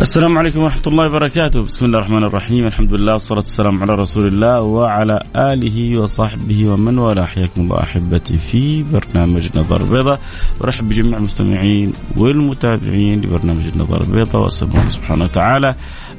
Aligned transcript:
السلام 0.00 0.38
عليكم 0.38 0.60
ورحمة 0.60 0.82
الله 0.86 1.06
وبركاته. 1.06 1.62
بسم 1.62 1.86
الله 1.86 1.98
الرحمن 1.98 2.24
الرحيم. 2.24 2.66
الحمد 2.66 2.94
لله 2.94 3.12
والصلاة 3.12 3.38
والسلام 3.38 3.82
على 3.82 3.94
رسول 3.94 4.26
الله 4.26 4.60
وعلى 4.60 5.20
آله 5.36 5.98
وصحبه 5.98 6.68
ومن 6.68 6.98
والاه. 6.98 7.24
حياكم 7.24 7.60
الله 7.60 7.80
أحبتي 7.80 8.38
في 8.38 8.82
برنامج 8.82 9.48
نظر 9.56 9.82
بيضاء 9.82 10.20
ورحب 10.60 10.88
بجميع 10.88 11.18
المستمعين 11.18 11.92
والمتابعين 12.16 13.20
لبرنامج 13.20 13.66
النظر 13.66 14.00
البيضاء 14.00 14.42
وأسأل 14.42 14.68
الله 14.68 14.88
سبحانه 14.88 15.24
وتعالى 15.24 15.74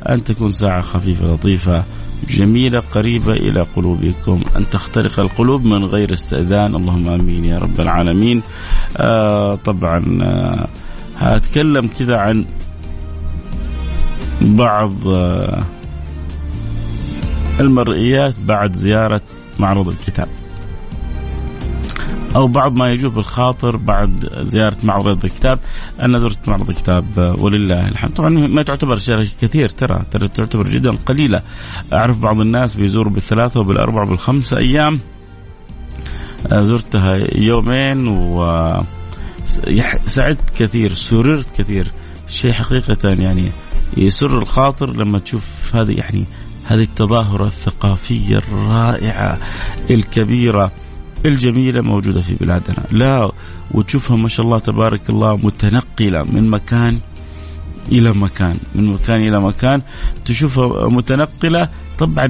أن 0.09 0.23
تكون 0.23 0.51
ساعة 0.51 0.81
خفيفة 0.81 1.25
لطيفة 1.25 1.83
جميلة 2.29 2.79
قريبة 2.79 3.33
إلى 3.33 3.61
قلوبكم. 3.75 4.41
أن 4.57 4.69
تخترق 4.69 5.19
القلوب 5.19 5.65
من 5.65 5.85
غير 5.85 6.13
استئذان. 6.13 6.75
اللهم 6.75 7.07
آمين 7.07 7.45
يا 7.45 7.57
رب 7.57 7.79
العالمين. 7.79 8.41
آه 8.97 9.55
طبعا 9.55 10.19
آه 10.23 10.67
هتكلم 11.17 11.89
كذا 11.99 12.17
عن 12.17 12.45
بعض 14.41 15.07
آه، 15.07 15.63
المرئيات 17.59 18.39
بعد 18.39 18.73
زيارة 18.73 19.21
معرض 19.59 19.87
الكتاب. 19.87 20.27
أو 22.35 22.47
بعض 22.47 22.73
ما 22.75 22.89
يجوب 22.89 23.13
بالخاطر 23.13 23.75
بعد 23.75 24.29
زيارة 24.41 24.77
معرض 24.83 25.25
الكتاب. 25.25 25.59
أنا 26.01 26.19
زرت 26.19 26.49
معرض 26.49 26.69
الكتاب 26.69 27.05
آه، 27.19 27.35
ولله 27.39 27.87
الحمد. 27.87 28.11
طبعا 28.11 28.29
ما 28.29 28.63
تعتبر 28.63 28.95
شيء 28.95 29.27
كثير 29.41 29.69
ترى 29.69 30.01
ترى 30.11 30.27
تعتبر 30.27 30.67
جدا 30.67 30.91
قليلة. 30.91 31.41
أعرف 31.93 32.17
بعض 32.17 32.39
الناس 32.39 32.75
بيزوروا 32.75 33.13
بالثلاثة 33.13 33.59
وبالأربعة 33.59 34.03
وبالخمسة 34.03 34.57
أيام. 34.57 34.99
آه، 36.51 36.61
زرتها 36.61 37.35
يومين 37.35 38.07
و 38.07 38.45
سعدت 40.05 40.49
كثير 40.59 40.93
سررت 40.93 41.47
كثير. 41.57 41.91
شيء 42.27 42.51
حقيقة 42.51 43.09
يعني 43.09 43.51
يسر 43.97 44.37
الخاطر 44.37 44.93
لما 44.93 45.19
تشوف 45.19 45.75
هذه 45.75 45.91
يعني 45.91 46.25
هذه 46.65 46.81
التظاهرة 46.81 47.45
الثقافية 47.45 48.37
الرائعة 48.37 49.39
الكبيرة 49.89 50.71
الجميلة 51.25 51.81
موجودة 51.81 52.21
في 52.21 52.35
بلادنا. 52.35 52.83
لا 52.91 53.31
وتشوفها 53.71 54.17
ما 54.17 54.27
شاء 54.27 54.45
الله 54.45 54.59
تبارك 54.59 55.09
الله 55.09 55.37
متنقلة 55.37 56.23
من 56.23 56.49
مكان 56.49 56.99
إلى 57.91 58.13
مكان 58.13 58.57
من 58.75 58.93
مكان 58.93 59.27
إلى 59.27 59.39
مكان. 59.39 59.81
تشوفها 60.25 60.89
متنقلة. 60.89 61.69
طبعا 61.99 62.25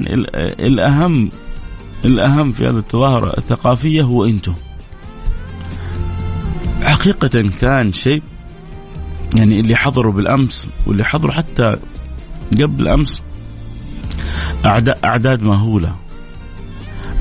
الأهم 0.60 1.30
الأهم 2.04 2.52
في 2.52 2.64
هذه 2.64 2.78
التظاهرة 2.78 3.38
الثقافية 3.38 4.02
هو 4.02 4.24
أنتم. 4.24 4.54
حقيقة 6.82 7.50
كان 7.60 7.92
شيء 7.92 8.22
يعني 9.36 9.60
اللي 9.60 9.76
حضروا 9.76 10.12
بالأمس 10.12 10.68
واللي 10.86 11.04
حضروا 11.04 11.32
حتى 11.32 11.76
قبل 12.60 12.88
أمس 12.88 13.22
أعداد 15.04 15.42
مهولة. 15.42 15.94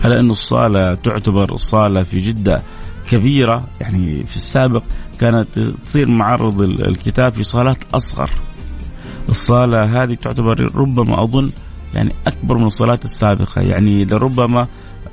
على 0.04 0.20
انه 0.20 0.32
الصالة 0.32 0.94
تعتبر 0.96 1.54
الصاله 1.54 2.04
في 2.04 2.18
جدة 2.20 2.62
كبيرة 3.10 3.68
يعني 3.82 4.26
في 4.26 4.36
السابق 4.36 4.84
كانت 5.20 5.60
تصير 5.60 6.08
معرض 6.08 6.62
الكتاب 6.62 7.34
في 7.34 7.44
صالات 7.44 7.78
أصغر. 7.94 8.30
الصالة 9.30 10.04
هذه 10.04 10.14
تعتبر 10.14 10.72
ربما 10.76 11.24
أظن 11.24 11.52
يعني 11.94 12.12
أكبر 12.28 12.58
من 12.58 12.66
الصالات 12.66 13.06
السابقة 13.06 13.62
يعني 13.62 14.06
لربما 14.06 14.68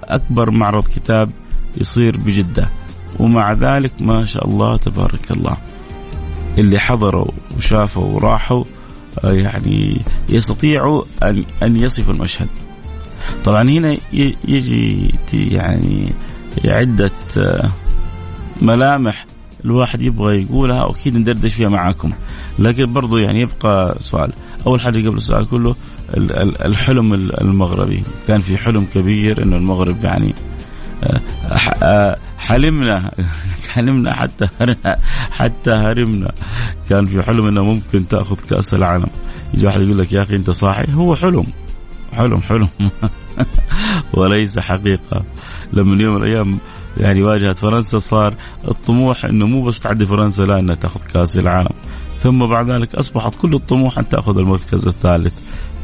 أكبر 0.05 0.51
معرض 0.51 0.85
كتاب 0.85 1.31
يصير 1.81 2.17
بجدة. 2.17 2.71
ومع 3.21 3.53
ذلك 3.53 3.93
ما 4.01 4.25
شاء 4.25 4.49
الله 4.49 4.77
تبارك 4.77 5.31
الله. 5.31 5.57
اللي 6.59 6.79
حضروا 6.79 7.31
وشافوا 7.57 8.05
وراحوا 8.05 8.65
آه، 9.25 9.33
يعني 9.33 10.01
يستطيعوا 10.29 11.03
ان 11.23 11.45
أن 11.63 11.77
يصفوا 11.77 12.15
المشهد. 12.15 12.49
طبعا 13.45 13.71
هنا 13.71 13.97
يجي 14.45 15.15
يعني 15.33 16.13
عدة 16.65 17.11
آه، 17.39 17.69
ملامح 18.63 19.27
الواحد 19.65 20.03
يبغى 20.03 20.43
يقولها 20.43 20.85
وأكيد 20.85 21.17
ندردش 21.17 21.55
فيها 21.55 21.69
معاكم. 21.69 22.13
لكن 22.59 22.93
برضو 22.93 23.19
يعني 23.19 23.41
يبقى 23.41 23.97
سؤال. 23.99 24.33
أول 24.67 24.81
حاجة 24.81 25.09
قبل 25.09 25.17
السؤال 25.17 25.49
كله 25.49 25.75
الحلم 26.65 27.15
المغربي. 27.15 28.03
كان 28.29 28.41
في 28.41 28.57
حلم 28.57 28.87
كبير 28.95 29.43
إنه 29.43 29.57
المغرب 29.57 30.05
يعني 30.05 30.35
آه، 31.83 32.19
حلمنا. 32.39 33.11
حلمنا 33.75 34.15
حتى 34.15 34.49
حتى 35.31 35.71
هرمنا. 35.71 36.33
كان 36.89 37.07
في 37.07 37.23
حلم 37.23 37.47
إنه 37.47 37.65
ممكن 37.65 38.09
تأخذ 38.09 38.37
كأس 38.37 38.75
العالم. 38.75 39.07
يجي 39.55 39.67
واحد 39.67 39.83
يقول 39.83 39.99
لك 39.99 40.13
يا 40.13 40.23
أخي 40.23 40.37
أنت 40.37 40.51
صاحي؟ 40.51 40.93
هو 40.93 41.17
حلم. 41.17 41.45
حلم 42.13 42.41
حلم. 42.41 42.69
وليس 44.15 44.59
حقيقة. 44.59 45.25
لما 45.73 46.03
يوم 46.03 46.15
من 46.15 46.23
الأيام 46.23 46.59
يعني 46.97 47.23
واجهت 47.23 47.59
فرنسا 47.59 47.99
صار 47.99 48.35
الطموح 48.69 49.25
إنه 49.25 49.47
مو 49.47 49.63
بس 49.63 49.81
تعدي 49.81 50.07
فرنسا 50.07 50.43
لا 50.43 50.61
إنها 50.61 50.75
تأخذ 50.75 51.03
كأس 51.03 51.39
العالم. 51.39 51.75
ثم 52.19 52.47
بعد 52.47 52.71
ذلك 52.71 52.95
أصبحت 52.95 53.35
كل 53.35 53.55
الطموح 53.55 53.99
أن 53.99 54.09
تأخذ 54.09 54.39
المركز 54.39 54.89
الثالث. 54.89 55.35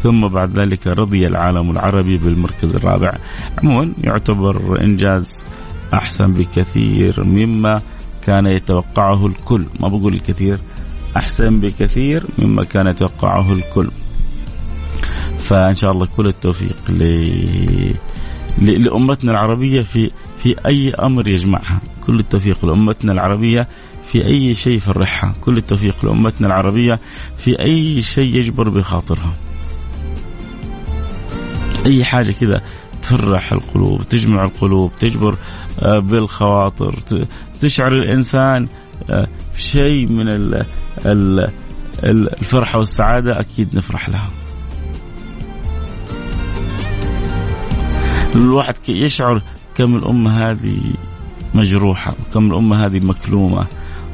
ثم 0.03 0.29
بعد 0.29 0.59
ذلك 0.59 0.87
رضي 0.87 1.27
العالم 1.27 1.71
العربي 1.71 2.17
بالمركز 2.17 2.77
الرابع. 2.77 3.13
عموما 3.59 3.93
يعتبر 4.05 4.81
إنجاز 4.81 5.45
أحسن 5.95 6.33
بكثير 6.33 7.25
مما 7.25 7.83
كان 8.23 8.47
يتوقعه 8.47 9.27
الكل. 9.27 9.67
ما 9.81 9.89
بقول 9.89 10.15
الكثير 10.15 10.61
أحسن 11.17 11.61
بكثير 11.61 12.25
مما 12.39 12.65
كان 12.65 12.87
يتوقعه 12.87 13.53
الكل. 13.53 13.91
فإن 15.39 15.75
شاء 15.75 15.93
الله 15.93 16.07
كل 16.17 16.27
التوفيق 16.27 16.77
ل... 16.91 17.95
لأمتنا 18.59 19.33
العربية 19.33 19.83
في 19.83 20.11
في 20.39 20.57
أي 20.67 20.91
أمر 20.91 21.29
يجمعها. 21.29 21.81
كل 22.07 22.19
التوفيق 22.19 22.65
لأمتنا 22.65 23.13
العربية 23.13 23.69
في 24.07 24.25
أي 24.27 24.55
شيء 24.55 24.77
يفرحها. 24.77 25.35
كل 25.41 25.57
التوفيق 25.57 26.05
لأمتنا 26.05 26.47
العربية 26.47 27.01
في 27.37 27.61
أي 27.61 28.03
شيء 28.03 28.37
يجبر 28.37 28.69
بخاطرها. 28.69 29.35
أي 31.87 32.05
حاجة 32.05 32.33
كذا 32.33 32.63
تفرح 33.11 33.53
القلوب 33.53 34.03
تجمع 34.03 34.45
القلوب 34.45 34.91
تجبر 35.01 35.37
آه، 35.81 35.99
بالخواطر 35.99 36.95
تشعر 37.61 37.93
الإنسان 37.93 38.69
آه، 39.11 39.29
شيء 39.57 40.07
من 40.07 40.25
الفرحة 42.05 42.79
والسعادة 42.79 43.41
أكيد 43.41 43.77
نفرح 43.77 44.09
لها. 44.09 44.31
الواحد 48.37 48.75
يشعر 48.89 49.43
كم 49.75 49.97
الأمة 49.97 50.51
هذه 50.51 50.81
مجروحة 51.55 52.15
وكم 52.21 52.47
الأمة 52.47 52.87
هذه 52.87 53.01
مكلومة 53.01 53.67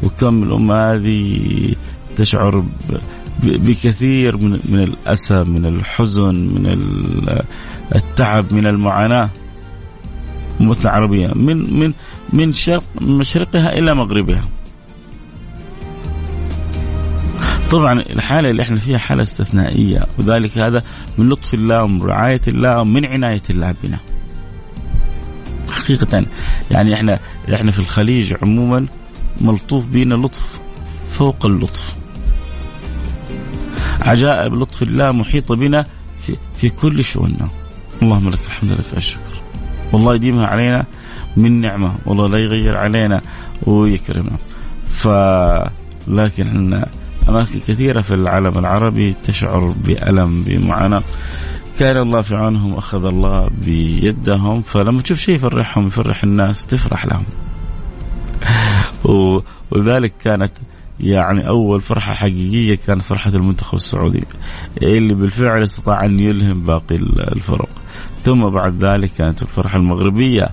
وكم 0.03 0.43
الأمة 0.43 0.75
هذه 0.75 1.75
تشعر 2.17 2.65
بكثير 3.43 4.37
من 4.37 4.51
من 4.51 4.81
الأسى 4.81 5.45
من 5.45 5.67
الحزن 5.67 6.37
من 6.37 7.39
التعب 7.95 8.55
من 8.55 8.67
المعاناة. 8.67 9.31
أمتنا 10.61 10.83
العربية 10.83 11.29
من 11.35 11.81
من 11.81 11.93
من 12.33 12.53
شرق 12.53 12.83
مشرقها 13.01 13.79
إلى 13.79 13.95
مغربها. 13.95 14.45
طبعا 17.71 18.01
الحالة 18.01 18.51
اللي 18.51 18.63
إحنا 18.63 18.79
فيها 18.79 18.99
حالة 18.99 19.23
استثنائية 19.23 20.07
وذلك 20.19 20.59
هذا 20.59 20.83
من 21.19 21.29
لطف 21.29 21.55
الله 21.55 21.83
ومن 21.83 22.03
رعاية 22.03 22.41
الله 22.49 22.81
ومن 22.81 23.07
عناية 23.07 23.43
الله 23.51 23.75
بنا. 23.85 23.99
حقيقة 25.71 26.27
يعني 26.71 26.95
إحنا 26.95 27.21
إحنا 27.55 27.71
في 27.71 27.79
الخليج 27.79 28.35
عموما 28.43 28.87
ملطوف 29.41 29.85
بنا 29.87 30.15
لطف 30.15 30.61
فوق 31.09 31.47
اللطف. 31.47 31.97
عجائب 34.07 34.55
لطف 34.55 34.83
الله 34.83 35.13
محيطة 35.13 35.57
بنا 35.57 35.87
في, 36.19 36.37
في 36.57 36.71
كل 36.71 37.05
شؤوننا. 37.05 37.49
اللهم 38.03 38.29
لك 38.31 38.39
الحمد 38.47 38.71
لك 38.71 38.97
الشكر. 38.97 39.41
والله 39.93 40.15
يديمها 40.15 40.47
علينا 40.47 40.85
من 41.37 41.61
نعمة. 41.61 41.97
والله 42.07 42.29
لا 42.29 42.39
يغير 42.39 42.77
علينا 42.77 43.21
ويكرمنا. 43.63 44.37
ف 44.89 45.09
لكن 46.09 46.47
إحنا 46.47 46.89
أماكن 47.29 47.61
كثيرة 47.69 48.01
في 48.01 48.15
العالم 48.15 48.59
العربي 48.59 49.15
تشعر 49.25 49.75
بألم 49.85 50.43
بمعاناة. 50.47 51.03
كان 51.79 51.97
الله 51.97 52.21
في 52.23 52.35
عونهم 52.35 52.75
أخذ 52.75 53.07
الله 53.07 53.51
بيدهم. 53.65 54.63
فلما 54.63 55.03
تشوف 55.03 55.19
شيء 55.19 55.35
يفرحهم 55.35 55.87
يفرح 55.87 56.25
الناس 56.25 56.67
تفرح 56.67 57.07
لهم. 57.07 57.25
ولذلك 59.71 60.13
كانت 60.25 60.53
يعني 61.01 61.49
أول 61.49 61.81
فرحة 61.81 62.15
حقيقية 62.15 62.79
كانت 62.87 63.03
فرحة 63.03 63.31
المنتخب 63.31 63.75
السعودي 63.75 64.25
اللي 64.83 65.15
بالفعل 65.15 65.63
استطاع 65.63 66.05
أن 66.05 66.21
يلهم 66.21 66.63
باقي 66.65 66.97
الفرق. 67.33 67.69
ثم 68.23 68.51
بعد 68.51 68.85
ذلك 68.85 69.11
كانت 69.19 69.43
الفرحة 69.43 69.79
المغربية 69.79 70.49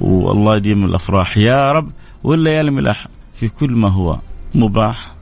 والله 0.00 0.56
يديم 0.56 0.84
الأفراح. 0.84 1.36
يا 1.38 1.72
رب 1.72 1.90
والليالي 2.24 2.70
ملح 2.70 3.08
في 3.34 3.48
كل 3.48 3.72
ما 3.72 3.88
هو 3.92 4.18
مباح 4.54 5.14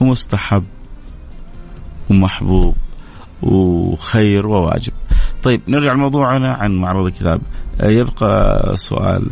ومستحب 0.00 0.64
ومحبوب 2.10 2.74
وخير 3.42 4.46
وواجب. 4.46 4.92
طيب 5.42 5.60
نرجع 5.68 5.92
لموضوعنا 5.92 6.52
عن 6.52 6.76
معرض 6.76 7.06
الكتاب. 7.06 7.40
يبقى 7.82 8.76
سؤال 8.76 9.30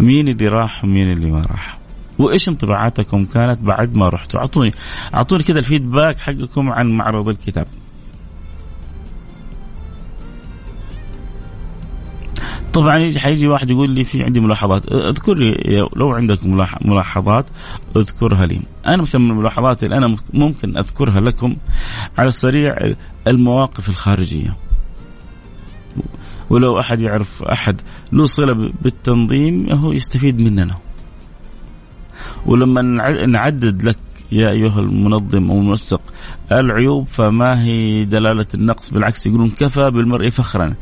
مين 0.00 0.28
اللي 0.28 0.48
راح 0.48 0.84
ومين 0.84 1.12
اللي 1.12 1.30
ما 1.30 1.40
راح؟ 1.40 1.78
وإيش 2.18 2.48
انطباعاتكم 2.48 3.24
كانت 3.24 3.60
بعد 3.60 3.96
ما 3.96 4.08
رحتوا؟ 4.08 4.40
اعطوني 4.40 4.74
أعطوني 5.14 5.42
كذا 5.42 5.58
الفيدباك 5.58 6.18
حقكم 6.18 6.70
عن 6.70 6.88
معرض 6.88 7.28
الكتاب. 7.28 7.66
طبعا 12.72 12.98
يجي 12.98 13.20
حيجي 13.20 13.48
واحد 13.48 13.70
يقول 13.70 13.90
لي 13.90 14.04
في 14.04 14.22
عندي 14.22 14.40
ملاحظات. 14.40 14.92
أذكر 14.92 15.34
لي 15.34 15.54
لو 15.96 16.10
عندك 16.10 16.38
ملاحظات 16.82 17.46
اذكرها 17.96 18.46
لي. 18.46 18.60
أنا 18.86 19.02
مثلا 19.02 19.20
من 19.20 19.30
الملاحظات 19.30 19.84
اللي 19.84 19.96
أنا 19.96 20.16
ممكن 20.32 20.76
أذكرها 20.76 21.20
لكم 21.20 21.56
على 22.18 22.28
السريع 22.28 22.94
المواقف 23.26 23.88
الخارجية. 23.88 24.56
ولو 26.50 26.80
أحد 26.80 27.00
يعرف 27.00 27.42
أحد 27.42 27.80
له 28.12 28.24
صلة 28.24 28.72
بالتنظيم 28.82 29.70
هو 29.70 29.92
يستفيد 29.92 30.40
مننا. 30.40 30.74
ولما 32.46 32.82
نعدد 33.26 33.82
لك 33.82 33.96
يا 34.32 34.50
أيها 34.50 34.78
المنظم 34.78 35.50
أو 35.50 35.58
المنسق 35.58 36.00
العيوب 36.52 37.06
فما 37.06 37.62
هي 37.62 38.04
دلالة 38.04 38.46
النقص؟ 38.54 38.90
بالعكس 38.90 39.26
يقولون 39.26 39.50
كفى 39.50 39.90
بالمرء 39.90 40.28
فخرا. 40.28 40.74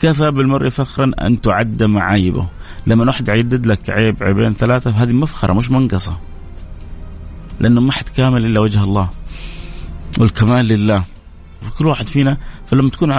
كفى 0.00 0.30
بالمرء 0.30 0.68
فخرا 0.68 1.10
أن 1.20 1.40
تعد 1.40 1.82
معايبه. 1.82 2.48
لما 2.86 3.06
واحد 3.06 3.28
يعدد 3.28 3.66
لك 3.66 3.90
عيب 3.90 4.22
عيبين 4.22 4.54
ثلاثة 4.54 4.92
فهذه 4.92 5.12
مفخرة 5.12 5.52
مش 5.52 5.70
منقصة. 5.70 6.18
لأنه 7.60 7.80
ما 7.80 7.92
حد 7.92 8.08
كامل 8.08 8.46
إلا 8.46 8.60
وجه 8.60 8.84
الله 8.84 9.10
والكمال 10.18 10.66
لله. 10.66 11.04
فكل 11.62 11.86
واحد 11.86 12.08
فينا 12.08 12.36
فلما 12.66 12.88
تكون 12.90 13.10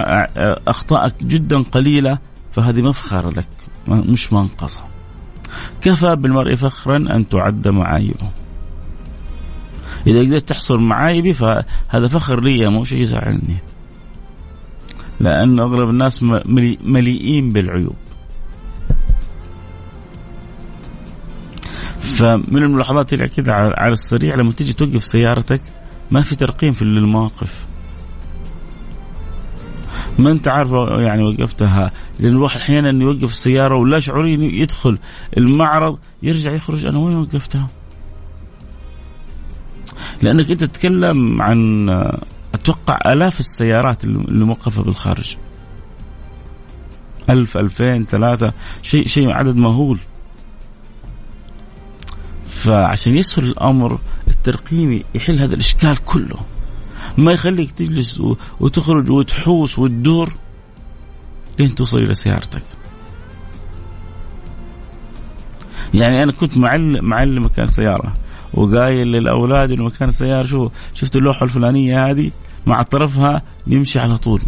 أخطائك 0.68 1.14
جدا 1.22 1.62
قليلة 1.62 2.18
فهذه 2.52 2.82
مفخرة 2.82 3.30
لك 3.30 3.48
مش 3.88 4.32
منقصة. 4.32 4.89
كفى 5.80 6.16
بالمرء 6.16 6.54
فخرا 6.54 6.96
أن 6.96 7.28
تعد 7.28 7.68
معايبه. 7.68 8.30
إذا 10.06 10.20
قدرت 10.20 10.48
تحصر 10.48 10.78
معايبي 10.78 11.32
فهذا 11.32 12.08
فخر 12.08 12.40
لي 12.40 12.68
مو 12.68 12.84
شيء 12.84 13.00
يزعلني. 13.00 13.56
لأن 15.20 15.60
أغلب 15.60 15.88
الناس 15.88 16.22
مليئين 16.84 17.52
بالعيوب. 17.52 17.96
فمن 22.00 22.62
الملاحظات 22.62 23.12
اللي 23.12 23.28
كذا 23.28 23.52
على 23.52 23.92
السريع 23.92 24.34
لما 24.34 24.52
تيجي 24.52 24.72
توقف 24.72 25.04
سيارتك 25.04 25.60
ما 26.10 26.22
في 26.22 26.36
ترقيم 26.36 26.72
في 26.72 26.82
المواقف 26.82 27.66
ما 30.18 30.30
أنت 30.30 30.48
عارف 30.48 30.70
يعني 31.06 31.22
وقفتها 31.22 31.90
لأن 32.20 32.32
الواحد 32.32 32.60
أحيانا 32.60 33.04
يوقف 33.04 33.30
السيارة 33.30 33.76
ولا 33.76 33.98
شعوريا 33.98 34.36
يدخل 34.36 34.98
المعرض 35.36 35.98
يرجع 36.22 36.52
يخرج. 36.52 36.86
أنا 36.86 36.98
وين 36.98 37.16
وقفتها؟ 37.16 37.68
لأنك 40.22 40.50
أنت 40.50 40.64
تتكلم 40.64 41.42
عن 41.42 41.88
أتوقع 42.54 42.98
آلاف 43.06 43.40
السيارات 43.40 44.04
اللي 44.04 44.44
موقفة 44.44 44.82
بالخارج. 44.82 45.36
ألف 47.30 47.56
ألفين 47.56 48.04
ثلاثة 48.04 48.52
شيء 48.82 49.06
شيء 49.06 49.30
عدد 49.30 49.56
مهول. 49.56 49.98
فعشان 52.46 53.16
يسهل 53.16 53.44
الأمر 53.44 53.98
الترقيمي 54.28 55.04
يحل 55.14 55.38
هذا 55.38 55.54
الإشكال 55.54 56.04
كله 56.04 56.36
ما 57.18 57.32
يخليك 57.32 57.70
تجلس 57.70 58.20
وتخرج 58.60 59.10
وتحوس 59.10 59.78
وتدور. 59.78 60.32
لين 61.60 61.74
توصل 61.74 61.98
إلى 61.98 62.14
سيارتك. 62.14 62.62
يعني 65.94 66.22
أنا 66.22 66.32
كنت 66.32 66.58
معلم 66.58 67.04
معلم 67.04 67.44
مكان 67.44 67.66
سيارة 67.66 68.16
وقايل 68.54 69.12
للأولاد 69.12 69.72
إنه 69.72 69.84
مكان 69.84 70.08
السيارة 70.08 70.46
شو 70.46 70.68
شفت 70.94 71.16
اللوحة 71.16 71.44
الفلانية 71.44 72.10
هذه؟ 72.10 72.30
مع 72.66 72.82
طرفها 72.82 73.42
نمشي 73.66 73.98
على 73.98 74.16
طول. 74.18 74.42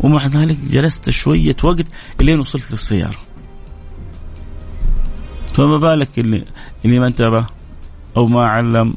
ومع 0.00 0.26
ذلك 0.26 0.58
جلست 0.58 1.10
شوية 1.10 1.56
وقت 1.62 1.86
لين 2.20 2.40
وصلت 2.40 2.72
للسيارة. 2.72 3.18
فما 5.54 5.76
بالك 5.78 6.18
اللي 6.18 6.44
اللي 6.84 6.98
ما 6.98 7.06
انتبه 7.06 7.46
أو 8.16 8.26
ما 8.26 8.44
علم؟ 8.44 8.94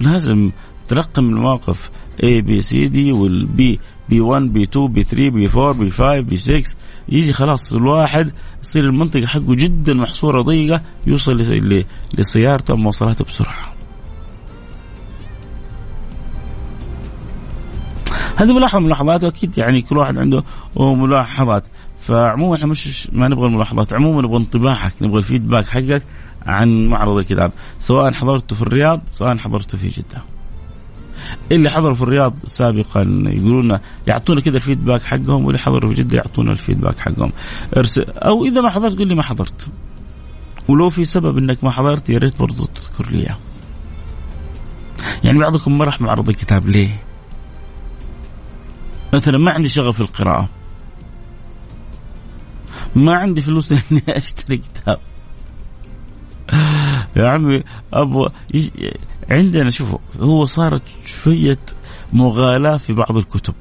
لازم 0.00 0.50
ترقم 0.88 1.24
المواقف 1.24 1.90
A 2.22 2.42
B 2.42 2.62
C 2.62 2.72
D 2.94 2.96
والبي 2.96 3.80
بي 4.08 4.20
1 4.20 4.42
بي 4.52 4.62
2 4.62 4.92
بي 4.92 5.02
3 5.02 5.30
بي 5.30 5.48
4 5.48 5.72
بي 5.72 5.90
5 5.90 6.20
بي 6.20 6.36
6 6.36 6.76
يجي 7.08 7.32
خلاص 7.32 7.72
الواحد 7.72 8.32
يصير 8.62 8.84
المنطقة 8.84 9.26
حقه 9.26 9.54
جدا 9.54 9.94
محصورة 9.94 10.42
ضيقة 10.42 10.80
يوصل 11.06 11.62
لسيارته 12.18 12.76
مواصلاته 12.76 13.24
بسرعة. 13.24 13.72
هذه 18.36 18.52
ملاحظة 18.52 18.78
من 18.78 18.84
الملاحظات 18.84 19.24
وأكيد 19.24 19.58
يعني 19.58 19.82
كل 19.82 19.98
واحد 19.98 20.18
عنده 20.18 20.44
ملاحظات 20.76 21.66
فعموما 21.98 22.56
إحنا 22.56 22.66
مش 22.66 23.10
ما 23.12 23.28
نبغى 23.28 23.46
الملاحظات 23.46 23.92
عموما 23.92 24.22
نبغى 24.22 24.36
انطباعك 24.36 24.92
نبغى 25.02 25.18
ال 25.18 25.23
feedback 25.23 25.66
حقك 25.66 26.02
عن 26.46 26.86
معرض 26.86 27.16
الكتاب 27.16 27.52
سواء 27.78 28.12
حضرته 28.12 28.56
في 28.56 28.62
الرياض 28.62 29.00
سواء 29.10 29.36
حضرته 29.36 29.78
في 29.78 29.88
جدة. 29.88 30.31
اللي 31.52 31.70
حضروا 31.70 31.94
في 31.94 32.02
الرياض 32.02 32.34
سابقا 32.44 33.00
يقولون 33.26 33.78
يعطونا 34.06 34.40
كذا 34.40 34.56
الفيدباك 34.56 35.02
حقهم 35.02 35.44
واللي 35.44 35.58
حضروا 35.58 35.94
في 35.94 36.02
جدة 36.02 36.16
يعطونا 36.16 36.52
الفيدباك 36.52 36.98
حقهم. 36.98 37.32
ارسل 37.76 38.02
أو 38.02 38.44
إذا 38.44 38.60
ما 38.60 38.70
حضرت 38.70 38.98
قول 38.98 39.08
لي 39.08 39.14
ما 39.14 39.22
حضرت. 39.22 39.68
ولو 40.68 40.90
في 40.90 41.04
سبب 41.04 41.38
إنك 41.38 41.64
ما 41.64 41.70
حضرت 41.70 42.10
يا 42.10 42.18
ريت 42.18 42.38
برضه 42.38 42.66
تذكر 42.66 43.10
لي 43.10 43.18
إياه. 43.18 43.36
يعني 45.24 45.38
بعضكم 45.38 45.78
ما 45.78 45.84
راح 45.84 46.00
معرض 46.00 46.28
الكتاب 46.28 46.68
ليه؟ 46.68 47.02
مثلا 49.14 49.38
ما 49.38 49.52
عندي 49.52 49.68
شغف 49.68 49.94
في 49.94 50.00
القراءة. 50.00 50.48
ما 52.94 53.18
عندي 53.18 53.40
فلوس 53.40 53.72
إني 53.72 54.02
أشتري 54.08 54.56
كتاب. 54.56 54.98
يا 57.16 57.28
عمي 57.28 57.62
أبغى 57.92 58.30
عندنا 59.30 59.70
شوفوا 59.70 59.98
هو 60.20 60.44
صارت 60.44 60.82
شوية 61.06 61.58
مغالاة 62.12 62.76
في 62.76 62.92
بعض 62.92 63.16
الكتب. 63.16 63.54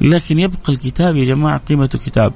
لكن 0.00 0.38
يبقى 0.38 0.58
الكتاب 0.68 1.16
يا 1.16 1.24
جماعة 1.24 1.58
قيمته 1.58 1.98
كتاب 1.98 2.32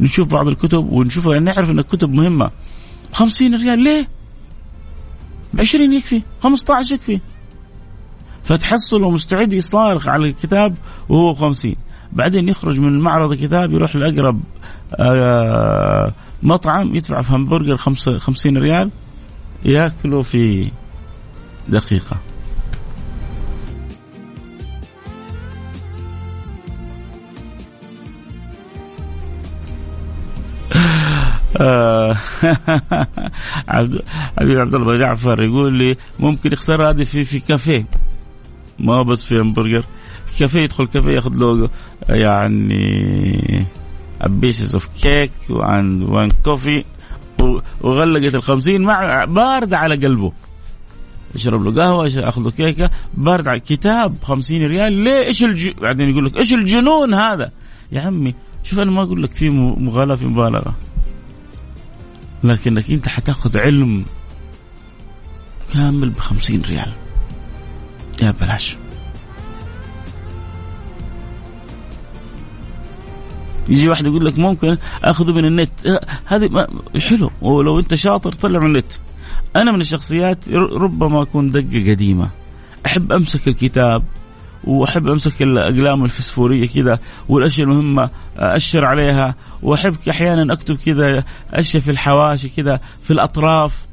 نشوف 0.00 0.28
بعض 0.28 0.48
الكتب 0.48 0.92
ونشوفها 0.92 1.32
يعني 1.32 1.44
نعرف 1.44 1.70
إن 1.70 1.78
الكتب 1.78 2.10
مهمة. 2.10 2.50
50 3.12 3.54
ريال 3.54 3.78
ليه؟ 3.78 4.08
20 5.58 5.92
يكفي 5.92 6.22
15 6.42 6.94
يكفي. 6.94 7.20
فتحصله 8.44 9.10
مستعد 9.10 9.52
يصارخ 9.52 10.08
على 10.08 10.26
الكتاب 10.26 10.74
وهو 11.08 11.34
50 11.34 11.74
بعدين 12.12 12.48
يخرج 12.48 12.80
من 12.80 12.98
معرض 12.98 13.32
الكتاب 13.32 13.72
يروح 13.72 13.96
لأقرب 13.96 14.40
آه 14.94 16.14
مطعم 16.42 16.94
يدفع 16.94 17.22
في 17.22 17.34
همبرجر 17.34 17.76
50 17.76 18.56
ريال. 18.58 18.90
ياكله 19.64 20.22
في 20.22 20.70
دقيقة. 21.68 22.16
حبيبي 34.38 34.60
عبد 34.60 34.74
الله 34.74 34.96
جعفر 34.96 35.42
يقول 35.42 35.74
لي 35.74 35.96
ممكن 36.20 36.52
يخسر 36.52 36.90
هذه 36.90 37.04
في 37.04 37.24
في 37.24 37.40
كافيه. 37.40 37.86
ما 38.78 39.02
بس 39.02 39.24
في 39.24 39.40
همبرجر 39.40 39.84
في 40.26 40.38
كافيه 40.38 40.60
يدخل 40.60 40.86
كافيه 40.86 41.10
ياخذ 41.10 41.34
له 41.34 41.70
يعني 42.08 43.66
a 44.20 44.28
pieces 44.28 44.74
of 44.74 44.88
cake 45.02 45.48
and 45.48 46.08
one 46.08 46.30
coffee. 46.44 46.84
وغلقت 47.80 48.34
الخمسين 48.34 48.82
مع 48.82 49.24
باردة 49.24 49.76
على 49.76 50.06
قلبه. 50.06 50.32
يشرب 51.34 51.62
له 51.62 51.82
قهوة 51.82 52.06
ياخذ 52.06 52.42
له 52.42 52.50
كيكة 52.50 52.90
بارد 53.14 53.48
على 53.48 53.60
كتاب 53.60 54.16
خمسين 54.22 54.66
ريال. 54.66 54.92
ليه؟ 54.92 55.26
إيش 55.26 55.44
الج... 55.44 55.70
بعدين 55.70 56.10
يقول 56.10 56.24
لك 56.24 56.36
إيش 56.36 56.52
الجنون 56.52 57.14
هذا؟ 57.14 57.52
يا 57.92 58.00
عمي 58.00 58.34
شوف 58.62 58.78
أنا 58.78 58.90
ما 58.90 59.02
أقول 59.02 59.22
لك 59.22 59.34
في 59.34 59.50
مغالاة 59.50 60.14
في 60.14 60.26
مبالغة. 60.26 60.74
لكنك 62.44 62.90
أنت 62.90 63.08
حتأخذ 63.08 63.58
علم 63.58 64.04
كامل 65.72 66.10
بخمسين 66.10 66.62
ريال. 66.62 66.92
يا 68.22 68.34
بلاش. 68.40 68.76
يجي 73.68 73.88
واحد 73.88 74.06
يقول 74.06 74.24
لك 74.26 74.38
ممكن 74.38 74.76
أخذه 75.04 75.32
من 75.32 75.44
النت. 75.44 76.00
هذه 76.26 76.66
حلو. 77.00 77.30
ولو 77.42 77.78
أنت 77.78 77.94
شاطر 77.94 78.32
طلع 78.32 78.58
من 78.58 78.66
النت. 78.66 78.92
أنا 79.56 79.72
من 79.72 79.80
الشخصيات 79.80 80.48
ربما 80.72 81.22
أكون 81.22 81.46
دقة 81.46 81.90
قديمة. 81.90 82.30
أحب 82.86 83.12
أمسك 83.12 83.48
الكتاب 83.48 84.02
وأحب 84.64 85.06
أمسك 85.06 85.42
الأقلام 85.42 86.04
الفسفورية 86.04 86.68
كذا 86.68 86.98
والأشياء 87.28 87.68
المهمة 87.68 88.10
اشر 88.36 88.84
عليها. 88.84 89.34
وأحب 89.62 89.96
أحيانا 90.10 90.52
أكتب 90.52 90.76
كذا 90.76 91.24
أشياء 91.54 91.82
في 91.82 91.90
الحواشي 91.90 92.48
كذا 92.48 92.80
في 93.02 93.10
الأطراف. 93.10 93.86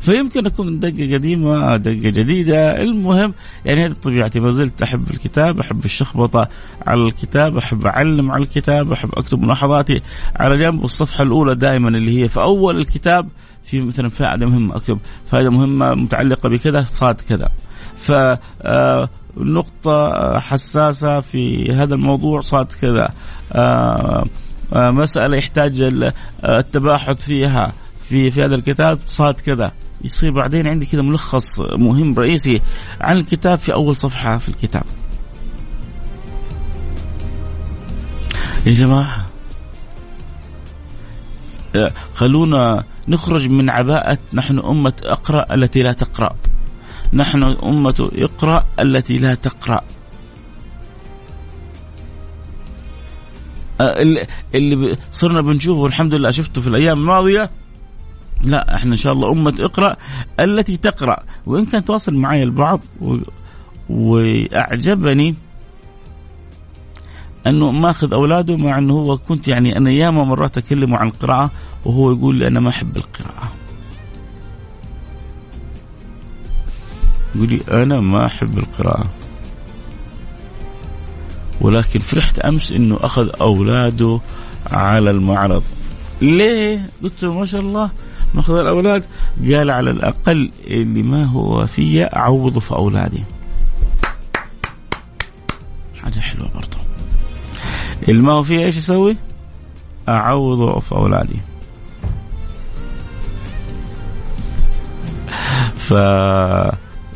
فيمكن 0.00 0.46
أكون 0.46 0.80
دقة 0.80 1.14
قديمة 1.14 1.76
دقة 1.76 1.92
جديدة. 1.92 2.82
المهم 2.82 3.34
يعني 3.64 3.86
هذه 3.86 3.92
طبيعتي. 3.92 4.40
ما 4.40 4.50
زلت 4.50 4.82
أحب 4.82 5.10
الكتاب 5.10 5.60
أحب 5.60 5.84
الشخبطة 5.84 6.48
على 6.86 7.00
الكتاب 7.00 7.56
أحب 7.56 7.86
أعلم 7.86 8.30
على 8.30 8.42
الكتاب 8.42 8.92
أحب 8.92 9.10
أكتب 9.14 9.42
ملاحظاتي 9.42 10.02
على 10.36 10.56
جنب. 10.56 10.84
الصفحه 10.84 11.22
الأولى 11.22 11.54
دائما 11.54 11.88
اللي 11.88 12.22
هي 12.22 12.28
في 12.28 12.40
أول 12.40 12.78
الكتاب 12.78 13.28
في 13.64 13.80
مثلا 13.80 14.08
فائدة 14.08 14.46
مهمة 14.46 14.76
أكتب. 14.76 14.98
فائدة 15.26 15.50
مهمة 15.50 15.94
متعلقة 15.94 16.48
بكذا 16.48 16.82
صاد 16.82 17.20
كذا. 17.20 17.48
ف 17.96 18.12
آه، 18.62 19.08
نقطة 19.36 20.38
حساسة 20.38 21.20
في 21.20 21.72
هذا 21.72 21.94
الموضوع 21.94 22.40
صاد 22.40 22.72
كذا. 22.80 23.08
آه، 23.52 24.26
آه، 24.72 24.90
مسألة 24.90 25.36
يحتاج 25.36 26.04
التباحث 26.44 27.24
فيها. 27.24 27.72
في 28.08 28.30
في 28.30 28.44
هذا 28.44 28.54
الكتاب 28.54 28.98
صاد 29.06 29.34
كذا. 29.34 29.72
يصير 30.04 30.30
بعدين 30.30 30.66
عندي 30.66 30.86
كذا 30.86 31.02
ملخص 31.02 31.60
مهم 31.60 32.14
رئيسي 32.14 32.60
عن 33.00 33.16
الكتاب 33.16 33.58
في 33.58 33.72
أول 33.72 33.96
صفحة 33.96 34.38
في 34.38 34.48
الكتاب. 34.48 34.84
يا 38.66 38.72
جماعة. 38.72 39.26
خلونا 42.14 42.84
نخرج 43.08 43.48
من 43.48 43.70
عباءة 43.70 44.18
نحن 44.32 44.58
أمة 44.58 44.92
اقرأ 45.02 45.54
التي 45.54 45.82
لا 45.82 45.92
تقرأ. 45.92 46.36
نحن 47.12 47.42
أمة 47.42 48.10
اقرأ 48.14 48.66
التي 48.80 49.18
لا 49.18 49.34
تقرأ. 49.34 49.80
اللي 54.54 54.96
صرنا 55.10 55.40
بنشوفه 55.40 55.80
والحمد 55.80 56.14
لله 56.14 56.30
شفته 56.30 56.60
في 56.60 56.68
الأيام 56.68 56.98
الماضية. 56.98 57.50
لا 58.44 58.74
إحنا 58.74 58.92
إن 58.92 58.96
شاء 58.96 59.12
الله 59.12 59.32
أمة 59.32 59.54
اقرأ 59.60 59.96
التي 60.40 60.76
تقرأ 60.76 61.16
وإن 61.46 61.64
كان 61.64 61.84
تواصل 61.84 62.14
معي 62.14 62.42
البعض 62.42 62.80
و... 63.00 63.16
وأعجبني 63.90 65.34
أنه 67.46 67.70
ماخذ 67.70 68.12
أولاده 68.12 68.56
مع 68.56 68.78
أنه 68.78 68.94
هو 68.94 69.18
كنت 69.18 69.48
يعني 69.48 69.76
أنا 69.76 69.90
ياما 69.90 70.24
مرات 70.24 70.58
أكلمه 70.58 70.96
عن 70.98 71.06
القراءة 71.06 71.50
وهو 71.84 72.12
يقول 72.12 72.34
لي 72.34 72.46
أنا 72.46 72.60
ما 72.60 72.68
أحب 72.68 72.96
القراءة. 72.96 73.52
يقول 77.34 77.48
لي 77.48 77.60
أنا 77.82 78.00
ما 78.00 78.26
أحب 78.26 78.58
القراءة. 78.58 79.06
ولكن 81.60 82.00
فرحت 82.00 82.38
أمس 82.38 82.72
إنه 82.72 82.98
أخذ 83.00 83.30
أولاده 83.40 84.20
على 84.70 85.10
المعرض. 85.10 85.62
ليه؟ 86.22 86.90
قلت 87.02 87.22
له 87.22 87.38
ما 87.38 87.44
شاء 87.44 87.60
الله 87.60 87.90
ماخذ 88.34 88.54
الاولاد 88.54 89.04
قال 89.44 89.70
على 89.70 89.90
الأقل 89.90 90.50
اللي 90.66 91.02
ما 91.02 91.24
هو 91.24 91.66
فيا 91.66 92.16
اعوضه 92.16 92.60
في 92.60 92.72
أولادي. 92.72 93.22
حاجة 96.02 96.20
حلوة 96.20 96.50
برضه 96.54 96.78
اللي 98.08 98.22
ما 98.22 98.32
هو 98.32 98.42
فيا 98.42 98.64
إيش 98.64 98.76
يسوي؟ 98.76 99.16
أعوضه 100.08 100.78
في 100.80 100.92
أولادي. 100.92 101.36
ف 105.76 105.94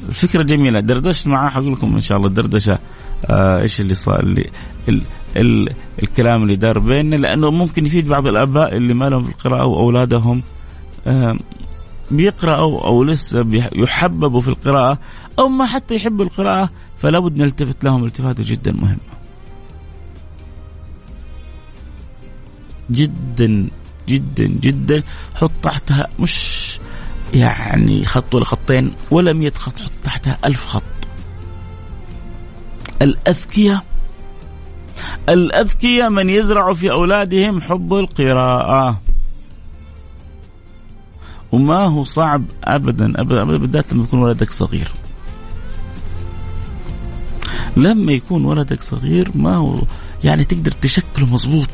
الفكرة 0.09 0.43
جميلة. 0.43 0.81
دردشت 0.81 1.27
معاه 1.27 1.51
حقول 1.51 1.73
لكم 1.73 1.95
إن 1.95 2.01
شاء 2.01 2.19
الله 2.19 2.29
الدردشة 2.29 2.79
آه 3.27 3.63
إيش 3.63 3.81
اللي 3.81 3.95
صار؟ 3.95 4.21
اللي 4.21 4.51
ال 4.89 5.01
ال 5.37 5.75
الكلام 6.03 6.43
اللي 6.43 6.57
دار 6.57 6.79
بيننا 6.79 7.17
لأنه 7.17 7.51
ممكن 7.51 7.87
يفيد 7.87 8.09
بعض 8.09 8.27
الآباء 8.27 8.77
اللي 8.77 8.95
ما 8.95 9.05
لهم 9.05 9.23
في 9.23 9.29
القراءة 9.29 9.67
وأولادهم. 9.67 10.43
بيقرأوا 12.11 12.87
أو 12.87 13.05
لسه 13.05 13.47
يحببوا 13.73 14.41
في 14.41 14.49
القراءة 14.49 14.99
أو 15.39 15.49
ما 15.49 15.67
حتى 15.67 15.95
يحبوا 15.95 16.25
القراءة 16.25 16.71
فلا 16.97 17.19
بد 17.19 17.37
نلتفت 17.37 17.85
لهم 17.85 18.05
التفاتة 18.05 18.45
جدا 18.47 18.73
مهمة 18.73 19.15
جدا 22.91 23.69
جدا 24.09 24.47
جدا. 24.47 25.03
حط 25.35 25.51
تحتها 25.63 26.07
مش 26.19 26.79
يعني 27.35 28.05
خط 28.05 28.35
ولا 28.35 28.45
خطين 28.45 28.93
ولا 29.11 29.33
مية 29.33 29.51
خط 29.51 29.79
حط 29.79 29.91
تحتها 30.05 30.39
ألف 30.45 30.67
خط. 30.67 30.83
الأذكياء 33.03 33.85
الأذكياء 35.29 36.11
من 36.11 36.31
يزرع 36.31 36.73
في 36.73 36.91
أولادهم 36.91 37.61
حب 37.61 37.95
القراءة. 37.95 39.01
وما 41.55 41.87
هو 41.87 42.05
صعب 42.05 42.45
ابدا 42.65 43.13
ابدا 43.21 43.43
ابدا 43.43 43.59
بالذات 43.59 43.93
لما 43.93 44.05
يكون 44.05 44.19
ولدك 44.19 44.51
صغير. 44.51 44.89
لما 47.77 48.13
يكون 48.13 48.45
ولدك 48.45 48.83
صغير 48.83 49.31
ما 49.35 49.57
هو 49.57 49.83
يعني 50.25 50.45
تقدر 50.45 50.71
تشكله 50.71 51.27
مظبوط. 51.27 51.71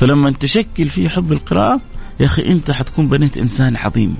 فلما 0.00 0.30
تشكل 0.30 0.88
فيه 0.90 1.08
حب 1.08 1.32
القراءة 1.32 1.80
يا 2.20 2.26
أخي 2.26 2.42
أنت 2.42 2.70
حتكون 2.70 3.08
بنيت 3.08 3.36
إنسان 3.36 3.76
عظيم 3.76 4.16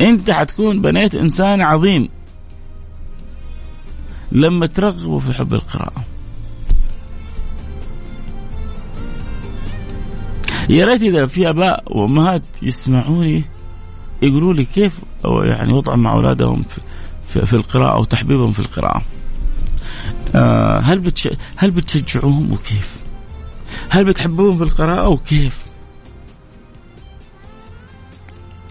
أنت 0.00 0.30
حتكون 0.30 0.82
بنيت 0.82 1.14
إنسان 1.14 1.60
عظيم 1.60 2.08
لما 4.32 4.66
ترغبه 4.66 5.18
في 5.18 5.32
حب 5.32 5.54
القراءة 5.54 6.04
يا 10.68 10.86
ريت 10.86 11.02
إذا 11.02 11.26
في 11.26 11.50
آباء 11.50 11.84
وأمهات 11.86 12.42
يسمعوني 12.62 13.44
يقولوا 14.22 14.54
لي 14.54 14.64
كيف 14.64 15.00
يعني 15.24 15.72
وضع 15.72 15.94
مع 15.96 16.12
أولادهم 16.12 16.62
في, 16.62 16.80
في, 17.28 17.46
في 17.46 17.56
القراءة 17.56 17.94
أو 17.94 18.04
تحبيبهم 18.04 18.52
في 18.52 18.60
القراءة. 18.60 19.02
آه 20.34 20.80
هل 20.80 20.98
بتش... 20.98 21.28
هل 21.56 21.70
بتشجعوهم 21.70 22.52
وكيف؟ 22.52 22.96
هل 23.88 24.04
بتحبوهم 24.04 24.56
في 24.56 24.64
القراءة 24.64 25.08
وكيف؟ 25.08 25.66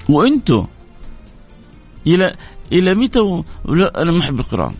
وأنتم 0.10 0.68
إلى 2.08 2.36
إلى 2.72 2.96
متى 2.96 3.20
و... 3.20 3.46
لا 3.66 4.01
أنا 4.01 4.12
ما 4.12 4.20
أحب 4.20 4.39
القراءة. 4.39 4.74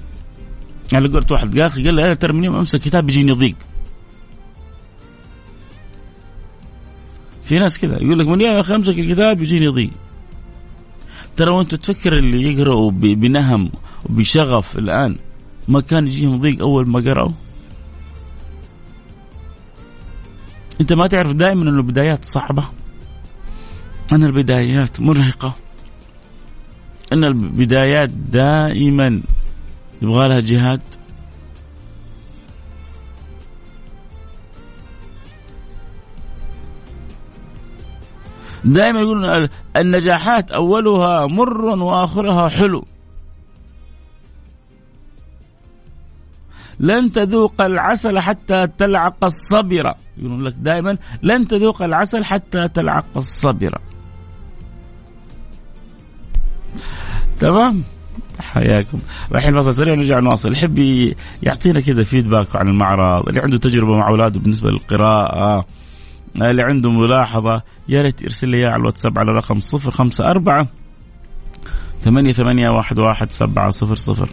يعني 0.94 1.08
قلت 1.08 1.32
واحد 1.32 1.60
قال 1.60 1.94
لي 1.94 2.06
أنا 2.06 2.14
ترى 2.14 2.34
من 2.34 2.44
يوم 2.44 2.56
أمسك 2.56 2.80
كتاب 2.80 3.10
يجيني 3.10 3.32
ضيق. 3.32 3.56
في 7.48 7.60
ناس 7.60 7.80
كذا. 7.80 7.96
يقول 8.04 8.20
لك 8.20 8.27
من 8.27 8.42
يوم 8.42 8.56
أخي 8.56 8.75
أمسك 8.75 9.00
الكتاب 9.00 9.42
يجيني 9.42 9.68
ضيق. 9.68 9.89
ترى 11.38 11.50
وأنت 11.50 11.75
تفكر 11.75 12.18
اللي 12.18 12.54
يقرأوا 12.54 12.92
بنهم 12.92 13.72
وبشغف 14.06 14.77
الآن 14.77 15.16
ما 15.68 15.82
كان 15.82 16.08
يجيهم 16.08 16.39
ضيق 16.39 16.62
أول 16.62 16.88
ما 16.88 17.00
قرأوا؟ 17.00 17.32
أنت 20.82 20.94
ما 20.94 21.08
تعرف 21.08 21.32
دائما 21.32 21.62
إنه 21.63 21.77
البدايات 21.77 22.25
صعبة. 22.25 22.63
إن 24.13 24.24
البدايات 24.24 25.00
مرهقة. 25.00 25.56
إن 27.13 27.24
البدايات 27.24 28.10
دائما 28.10 29.22
يبغى 30.01 30.27
لها 30.27 30.39
جهاد. 30.39 30.82
دائما 38.68 39.00
يقولون 39.00 39.50
النجاحات 39.76 40.52
أولها 40.52 41.28
مر 41.28 41.66
وآخرها 41.66 42.48
حلو. 42.48 42.86
لن 46.80 47.12
تذوق 47.12 47.62
العسل 47.62 48.20
حتى 48.20 48.68
تلعق 48.78 49.24
الصبر. 49.24 49.94
يقولون 50.18 50.44
لك 50.44 50.54
دائما 50.54 50.98
لن 51.24 51.48
تذوق 51.48 51.82
العسل 51.82 52.26
حتى 52.26 52.68
تلعق 52.68 53.06
الصبر. 53.18 53.78
تمام؟ 57.40 57.84
حياكم. 58.40 59.00
الحين 59.36 59.56
فاصل 59.56 59.74
سريع 59.74 59.96
نرجع 59.96 60.20
نواصل. 60.20 60.54
يحب 60.54 60.78
يعطينا 61.44 61.80
كذا 61.80 62.04
فيدباك 62.04 62.56
عن 62.56 62.68
المعرض 62.68 63.28
اللي 63.28 63.42
عنده 63.42 63.58
تجربة 63.58 63.98
مع 63.98 64.08
أولاده 64.08 64.40
بالنسبة 64.40 64.70
للقراءة. 64.70 65.66
اللي 66.36 66.64
عنده 66.64 66.92
ملاحظة 66.92 67.62
يا 67.90 68.02
ريت 68.02 68.22
يرسل 68.22 68.50
لي 68.50 68.66
على 68.66 68.76
الواتساب 68.76 69.20
على 69.20 69.32
رقم 69.32 69.60
054 69.74 70.68
ثمانية 72.02 72.34
ثمانية 72.34 72.70
واحد 72.70 73.00
واحد 73.00 73.32
سبعة 73.32 73.70
صفر 73.70 73.96
صفر 73.96 74.30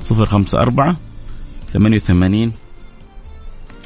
صفر 0.00 0.26
خمسة 0.26 0.58
أربعة 0.58 0.96
ثمانية 1.72 1.96
وثمانين 1.96 2.52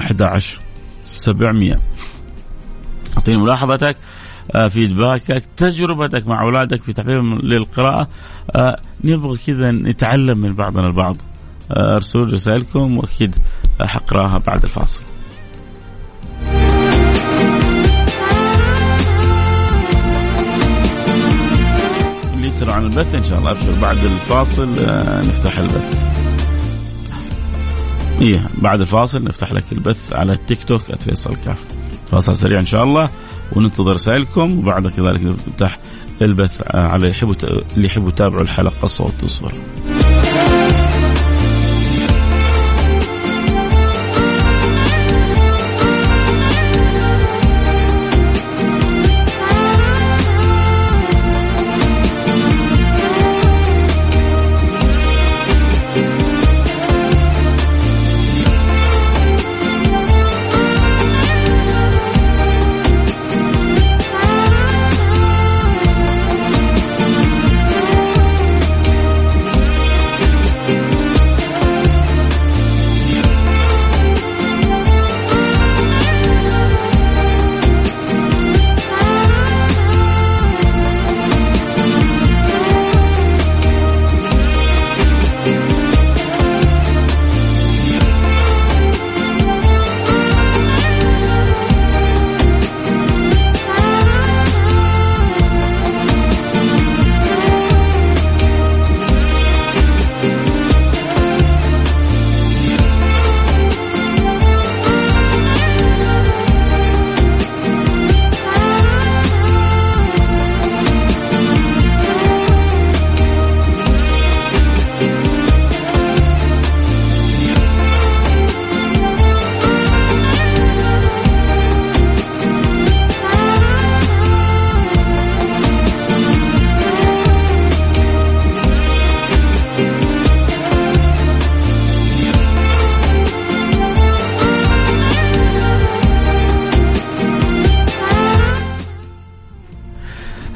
أحد 0.01 0.23
عشر 0.23 0.61
سبعمية. 1.05 1.81
أعطيني 3.17 3.37
ملاحظتك 3.39 3.97
آه، 4.55 4.69
فيدباكك 4.69 5.43
تجربتك 5.57 6.27
مع 6.27 6.43
أولادك 6.43 6.83
في 6.83 6.93
تحبيبهم 6.93 7.39
للقراءة 7.39 8.09
آه، 8.55 8.81
نبغى 9.05 9.39
كذا 9.47 9.71
نتعلم 9.71 10.39
من 10.39 10.55
بعضنا 10.55 10.87
البعض. 10.87 11.17
آه، 11.71 11.95
ارسلوا 11.95 12.27
رسائلكم 12.27 12.99
وأكيد 12.99 13.37
حقراها 13.81 14.39
بعد 14.39 14.65
الفاصل. 14.65 15.03
يسرع 22.57 22.73
عن 22.73 22.85
البث. 22.85 23.15
إن 23.15 23.25
شاء 23.25 23.39
الله 23.39 23.51
ابشر 23.51 23.73
بعد 23.81 23.97
الفاصل 23.97 24.73
نفتح 25.29 25.59
البث. 25.59 26.17
إيه 28.21 28.47
بعد 28.59 28.81
الفاصل 28.81 29.25
نفتح 29.25 29.53
لك 29.53 29.65
البث 29.73 30.13
على 30.13 30.33
التيك 30.33 30.65
توك 30.65 30.81
@فيصل 30.81 31.37
كاف. 31.45 31.59
فاصل 32.11 32.37
سريع 32.37 32.61
إن 32.61 32.67
شاء 32.67 32.83
الله 32.85 33.11
وننتظر 33.53 33.95
رسائلكم 33.95 34.59
وبعد 34.59 34.87
كذلك 34.87 35.23
نفتح 35.23 35.79
البث 36.23 36.63
على 36.75 36.97
اللي 36.97 37.11
يحبوا 37.11 37.35
اللي 37.77 37.87
يحبوا 37.87 38.09
يتابعوا 38.09 38.43
الحلقة 38.43 38.89
صوت 38.89 39.25
وصوره. 39.25 39.55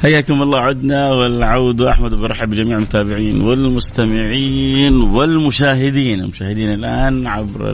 حياكم 0.01 0.41
الله 0.41 0.59
عدنا 0.59 1.11
والعود 1.11 1.81
أحمد 1.81 2.15
برحب 2.15 2.49
بجميع 2.49 2.77
المتابعين 2.77 3.41
والمستمعين 3.41 4.95
والمشاهدين. 4.95 6.19
المشاهدين 6.19 6.73
الآن 6.73 7.27
عبر 7.27 7.69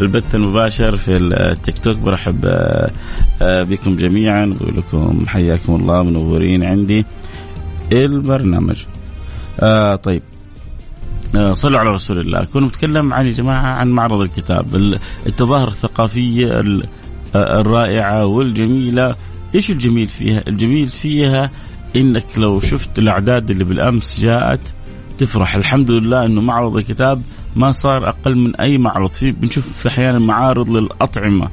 البث 0.00 0.34
المباشر 0.34 0.96
في 0.96 1.16
التيك 1.16 1.78
توك. 1.78 1.96
برحب 1.96 2.44
آه، 3.42 3.62
بكم 3.62 3.96
جميعا. 3.96 4.46
بقول 4.46 4.76
لكم 4.76 5.24
حياكم 5.26 5.74
الله 5.74 6.02
منورين 6.02 6.64
عندي 6.64 7.04
البرنامج. 7.92 8.84
آه 9.60 9.94
طيب. 9.94 10.22
آه 11.36 11.52
صلوا 11.52 11.80
على 11.80 11.90
رسول 11.90 12.18
الله. 12.18 12.46
كنا 12.54 12.66
نتكلم 12.66 13.12
عن 13.12 13.26
يا 13.26 13.32
جماعة 13.32 13.66
عن 13.66 13.88
معرض 13.88 14.20
الكتاب 14.20 14.96
التظاهر 15.26 15.68
الثقافية 15.68 16.50
آه، 17.34 17.60
الرائعة 17.60 18.26
والجميلة. 18.26 19.14
إيش 19.54 19.70
الجميل 19.70 20.08
فيها؟ 20.08 20.42
الجميل 20.48 20.88
فيها 20.88 21.50
إنك 21.96 22.26
لو 22.36 22.60
شفت 22.60 22.98
الأعداد 22.98 23.50
اللي 23.50 23.64
بالأمس 23.64 24.20
جاءت 24.20 24.74
تفرح. 25.18 25.54
الحمد 25.54 25.90
لله 25.90 26.26
إنه 26.26 26.40
معرض 26.40 26.76
الكتاب 26.76 27.22
ما 27.56 27.72
صار 27.72 28.08
أقل 28.08 28.38
من 28.38 28.56
أي 28.56 28.78
معرض. 28.78 29.10
في 29.10 29.30
بنشوف 29.30 29.86
أحيانا 29.86 30.18
معارض 30.18 30.70
للأطعمة. 30.70 31.48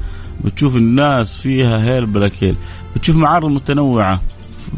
بتشوف 0.45 0.75
الناس 0.75 1.41
فيها 1.41 1.83
هيل 1.83 2.05
بلاكيل. 2.05 2.55
بتشوف 2.95 3.15
معارض 3.15 3.51
متنوعة. 3.51 4.21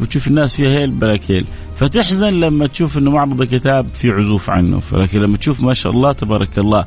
بتشوف 0.00 0.28
الناس 0.28 0.56
فيها 0.56 0.70
هيل 0.70 0.90
بلاكيل. 0.90 1.46
فتحزن 1.76 2.40
لما 2.40 2.66
تشوف 2.66 2.98
إنه 2.98 3.10
معرض 3.10 3.42
الكتاب 3.42 3.86
في 3.86 4.10
عزوف 4.10 4.50
عنه. 4.50 4.80
لكن 4.92 5.20
لما 5.20 5.36
تشوف 5.36 5.62
ما 5.62 5.74
شاء 5.74 5.92
الله 5.92 6.12
تبارك 6.12 6.58
الله 6.58 6.84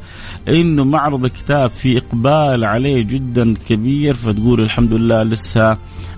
إنه 0.47 0.83
معرض 0.83 1.25
الكتاب 1.25 1.69
في 1.69 1.97
إقبال 1.97 2.65
عليه 2.65 3.03
جدا 3.03 3.53
كبير 3.69 4.13
فتقول 4.13 4.61
الحمد 4.61 4.93
لله 4.93 5.23
لسه 5.23 5.77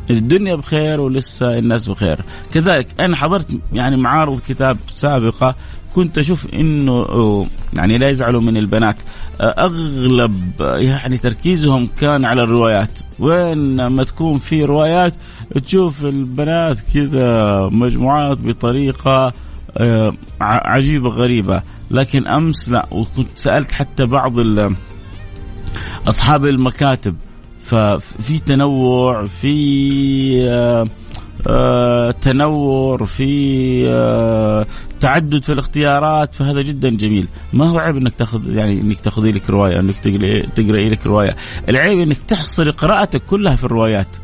الدنيا 0.10 0.56
بخير 0.56 1.01
ولسه 1.01 1.58
الناس 1.58 1.89
بخير. 1.89 2.19
كذلك 2.53 2.88
أنا 2.99 3.15
حضرت 3.15 3.47
يعني 3.73 3.97
معارض 3.97 4.39
كتاب 4.39 4.77
سابقة 4.93 5.56
كنت 5.97 6.17
أشوف 6.17 6.53
إنه 6.53 7.47
يعني 7.73 7.97
لا 7.97 8.10
يزعلوا 8.10 8.41
من 8.41 8.57
البنات. 8.57 8.95
أغلب 9.41 10.53
يعني 10.60 11.17
تركيزهم 11.17 11.89
كان 11.99 12.25
على 12.25 12.43
الروايات. 12.43 12.99
وين 13.19 13.88
ما 13.88 14.03
تكون 14.03 14.38
في 14.38 14.63
روايات 14.63 15.13
تشوف 15.65 16.05
البنات 16.05 16.77
كذا 16.93 17.29
مجموعات 17.71 18.38
بطريقة 18.41 19.33
آه، 19.77 20.13
عجيبة 20.41 21.10
غريبة. 21.10 21.62
لكن 21.91 22.27
أمس 22.27 22.69
لا 22.69 22.86
وكنت 22.91 23.29
سألت 23.36 23.71
حتى 23.71 24.05
بعض 24.05 24.33
أصحاب 26.07 26.45
المكاتب. 26.45 27.15
ففي 27.63 28.39
تنوع 28.39 29.25
في 29.25 30.49
آه، 30.49 30.88
تنور 32.21 33.05
في 33.05 33.83
آه، 33.89 34.65
تعدد 34.99 35.43
في 35.43 35.53
الاختيارات 35.53 36.36
فهذا 36.36 36.62
جدا 36.62 36.89
جميل. 36.89 37.27
ما 37.53 37.69
هو 37.69 37.79
عيب 37.79 37.97
إنك 37.97 38.15
تاخذ 38.15 38.55
يعني 38.55 38.81
إنك 38.81 38.99
تاخذي 38.99 39.31
لك 39.31 39.49
رواية 39.49 39.79
إنك 39.79 39.95
تقرأي 40.55 40.89
لك 40.89 41.07
رواية. 41.07 41.36
العيب 41.69 41.99
إنك 41.99 42.17
تحصري 42.27 42.71
قراءتك 42.71 43.25
كلها 43.25 43.55
في 43.55 43.63
الروايات. 43.63 44.17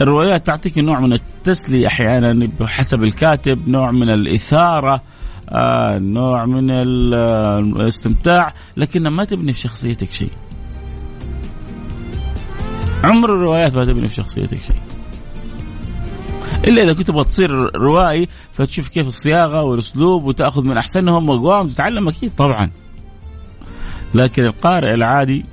الروايات 0.00 0.46
تعطيك 0.46 0.78
نوع 0.78 1.00
من 1.00 1.12
التسلية 1.12 1.86
أحيانا 1.86 2.48
بحسب 2.60 3.02
الكاتب 3.02 3.68
نوع 3.68 3.90
من 3.90 4.10
الإثارة 4.10 5.02
آه 5.48 5.98
نوع 5.98 6.46
من 6.46 6.70
الاستمتاع 6.70 8.54
لكنها 8.76 9.10
ما 9.10 9.24
تبني 9.24 9.52
في 9.52 9.60
شخصيتك 9.60 10.12
شيء. 10.12 10.32
عمر 13.04 13.34
الروايات 13.34 13.74
ما 13.74 13.84
تبني 13.84 14.08
في 14.08 14.14
شخصيتك 14.14 14.58
شيء. 14.58 14.87
إلا 16.64 16.82
إذا 16.82 16.92
كنت 16.92 17.08
تبغى 17.08 17.24
تصير 17.24 17.76
روائي 17.76 18.28
فتشوف 18.52 18.88
كيف 18.88 19.06
الصياغة 19.06 19.62
والأسلوب 19.62 20.24
وتأخذ 20.24 20.64
من 20.64 20.76
أحسنهم 20.78 21.28
واقواهم 21.28 21.68
تتعلم 21.68 22.08
أكيد 22.08 22.32
طبعا. 22.36 22.70
لكن 24.14 24.44
القارئ 24.44 24.94
العادي 24.94 25.44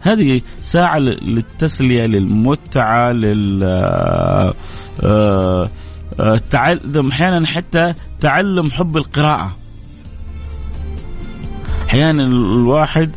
هذه 0.00 0.40
ساعة 0.60 0.98
للتسلية 0.98 2.06
للمتعة 2.06 3.12
لل 3.12 3.62
آه، 3.64 4.54
آه، 5.02 5.70
التعلم 6.20 7.08
أحيانا 7.08 7.46
حتى 7.46 7.94
تعلم 8.20 8.70
حب 8.70 8.96
القراءة. 8.96 9.56
أحيانا 11.88 12.22
الواحد 12.22 13.10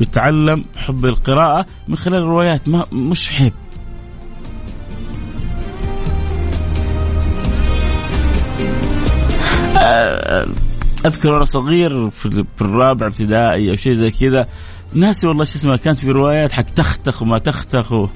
يتعلم 0.00 0.64
حب 0.76 1.04
القراءة 1.04 1.66
من 1.88 1.96
خلال 1.96 2.22
الروايات 2.22 2.68
ما 2.68 2.84
مش 2.92 3.28
حب. 3.30 3.52
أذكر 11.06 11.32
وأنا 11.32 11.44
صغير 11.44 12.10
في 12.10 12.44
الرابع 12.60 13.06
ابتدائي 13.06 13.70
أو 13.70 13.76
شيء 13.76 13.94
زي 13.94 14.10
كذا 14.10 14.46
ناسي 14.94 15.26
والله 15.26 15.44
شو 15.44 15.54
اسمها 15.56 15.76
كانت 15.76 15.98
في 15.98 16.10
روايات 16.10 16.52
حق 16.52 16.62
تختخ 16.62 17.22
وما 17.22 17.38
تختخ 17.38 17.92
و... 17.92 18.08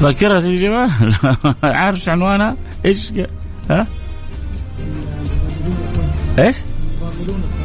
فاكرها 0.00 0.40
يا 0.40 0.60
جماعة؟ 0.60 0.90
عارف 1.64 2.08
عنوانها 2.08 2.56
إيش؟ 2.84 3.12
ها؟ 3.70 3.86
إيش؟ 6.38 6.56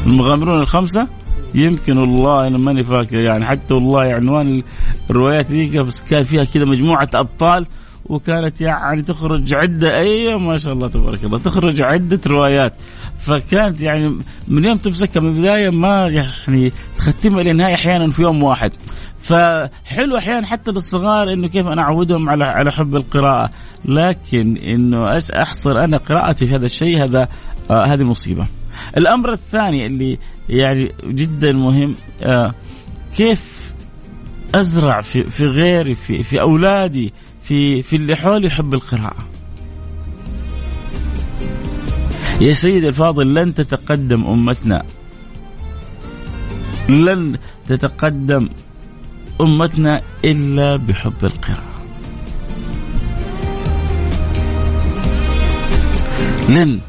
المغامرون 0.06 0.62
الخمسة؟ 0.62 1.08
يمكن 1.56 1.98
والله 1.98 2.48
أنا 2.48 2.58
ماني 2.58 2.84
فاكر 2.84 3.16
يعني 3.16 3.46
حتى 3.46 3.74
والله 3.74 4.02
عنوان 4.02 4.64
الروايات 5.10 5.52
ذيك 5.52 5.78
بس 5.78 6.02
كان 6.02 6.24
فيها 6.24 6.44
كذا 6.44 6.66
مجموعة 6.66 7.10
أبطال 7.14 7.68
وكانت 8.06 8.62
يعني 8.62 9.02
تخرج 9.02 9.54
عدة 9.54 9.98
أي 9.98 10.38
ما 10.38 10.58
شاء 10.58 10.74
الله 10.74 10.88
تبارك 10.88 11.24
الله 11.24 11.40
تخرج 11.40 11.82
عدة 11.82 12.20
روايات. 12.28 12.74
فكانت 13.20 13.82
يعني 13.82 14.16
من 14.48 14.66
يوم 14.66 14.78
تمسكها 14.78 15.20
من 15.20 15.30
البداية 15.30 15.70
ما 15.70 16.08
يعني 16.08 16.72
تختمها 16.98 17.44
للنهاية 17.44 17.74
أحيانا 17.74 18.10
في 18.10 18.22
يوم 18.22 18.44
واحد. 18.44 18.74
فحلو 19.22 20.18
أحيانا 20.18 20.48
حتى 20.48 20.72
للصغار 20.72 21.34
إنه 21.34 21.48
كيف 21.48 21.68
أنا 21.68 21.82
أعودهم 21.82 22.30
على 22.30 22.46
على 22.46 22.72
حب 22.72 22.96
القراءة. 22.96 23.50
لكن 23.86 24.58
إنه 24.58 25.18
أحصر 25.18 25.84
أنا 25.84 25.98
قراءتي 25.98 26.48
في 26.48 26.56
هذا 26.56 26.66
الشيء 26.66 27.04
هذا 27.04 27.28
آه 27.72 27.86
هذه 27.88 28.04
مصيبة. 28.04 28.48
الأمر 28.98 29.34
الثاني 29.34 29.86
اللي 29.86 30.18
يعني 30.50 30.92
جدا 31.06 31.52
مهم 31.52 31.94
آه 32.24 32.54
كيف 33.18 33.74
أزرع 34.56 35.02
في 35.02 35.30
في 35.30 35.46
غيري 35.46 35.96
في 35.96 36.24
في 36.24 36.42
أولادي 36.42 37.14
في 37.48 37.82
في 37.82 37.96
اللي 37.96 38.16
حولي 38.16 38.48
يحب 38.48 38.74
القراءة. 38.74 39.26
يا 42.42 42.54
سيدي 42.54 42.88
الفاضل 42.88 43.34
لن 43.34 43.54
تتقدم 43.54 44.26
أمتنا. 44.26 44.84
لن 46.90 47.38
تتقدم 47.68 48.50
أمتنا 49.42 50.02
إلا 50.26 50.76
بحب 50.76 51.14
القراءة. 51.24 51.76
لن. 56.50 56.80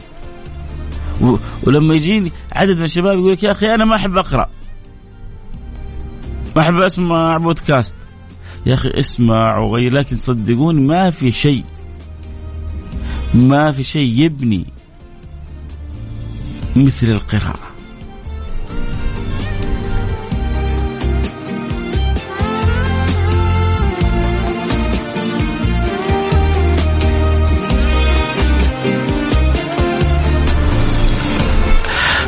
ولما 1.67 1.95
يجيني 1.95 2.33
عدد 2.53 2.77
من 2.77 2.85
الشباب 2.85 3.19
يقول 3.19 3.33
لك 3.33 3.43
يا 3.43 3.51
أخي 3.51 3.75
أنا 3.75 3.85
ما 3.85 3.97
أحب 3.97 4.19
أقرأ. 4.19 4.51
ما 6.57 6.63
أحب 6.63 6.75
أسمع 6.75 7.37
بودكاست 7.37 7.97
يا 8.67 8.75
أخي 8.75 8.91
اسمع 8.91 9.59
وغير 9.59 9.93
لكن 9.93 10.19
صدقوني 10.19 10.81
ما 10.81 11.11
في 11.11 11.31
شيء 11.31 11.65
ما 13.35 13.73
في 13.73 13.85
شيء 13.85 14.25
يبني 14.25 14.67
مثل 16.77 17.07
القراءة. 17.07 17.67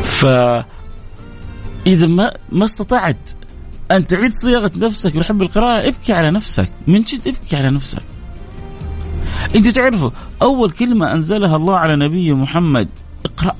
ف 0.02 0.26
إذا 1.86 2.06
ما 2.06 2.32
ما 2.52 2.64
استطعت 2.64 3.30
أن 3.90 4.06
تعيد 4.06 4.34
صياغة 4.34 4.70
نفسك 4.76 5.16
لحب 5.16 5.42
القراءة 5.42 5.88
ابكي 5.88 6.12
على 6.12 6.30
نفسك. 6.30 6.68
من 6.86 7.02
جد 7.02 7.28
ابكي 7.28 7.56
على 7.56 7.70
نفسك. 7.70 8.02
أنت 9.54 9.68
تعرفوا 9.68 10.10
أول 10.42 10.70
كلمة 10.70 11.12
أنزلها 11.12 11.56
الله 11.56 11.76
على 11.76 11.96
نبيه 11.96 12.36
محمد 12.36 12.88
اقرأ. 13.24 13.56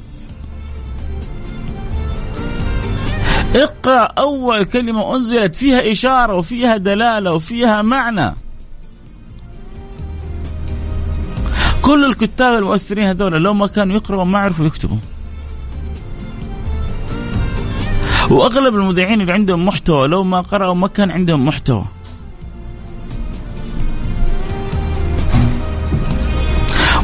اقرأ 3.55 4.05
أول 4.05 4.65
كلمة 4.65 5.17
أنزلت 5.17 5.57
فيها 5.57 5.93
إشارة 5.93 6.37
وفيها 6.37 6.77
دلالة 6.77 7.33
وفيها 7.33 7.83
معنى. 7.83 8.35
كل 11.83 12.05
الكتاب 12.05 12.59
المؤثرين 12.59 13.05
هذول 13.05 13.33
لو 13.33 13.55
ما 13.55 13.67
كانوا 13.67 13.97
يقرأوا 13.97 14.25
ما 14.25 14.39
عرفوا 14.39 14.67
يكتبوا. 14.67 14.99
وأغلب 18.31 18.75
المذيعين 18.75 19.21
اللي 19.21 19.33
عندهم 19.33 19.67
محتوى 19.67 20.09
لو 20.09 20.25
ما 20.25 20.41
قرأوا 20.41 20.75
ما 20.75 20.89
كان 20.89 21.11
عندهم 21.11 21.47
محتوى. 21.47 21.85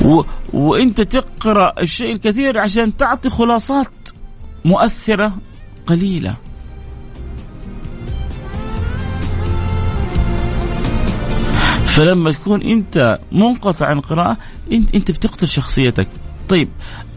و... 0.05 0.23
وإنت 0.53 1.01
تقرأ 1.01 1.73
الشيء 1.81 2.13
الكثير 2.13 2.59
عشان 2.59 2.97
تعطي 2.97 3.31
خلاصات 3.31 4.09
مؤثرة 4.65 5.33
قليلة. 5.87 6.37
فلما 11.87 12.33
تكون 12.33 12.63
أنت 12.63 13.19
منقطع 13.33 13.87
عن 13.87 13.99
القراءة 13.99 14.37
انت 14.73 14.95
أنت 14.95 15.11
بتقتل 15.11 15.49
شخصيتك. 15.49 16.09
طيب 16.49 16.69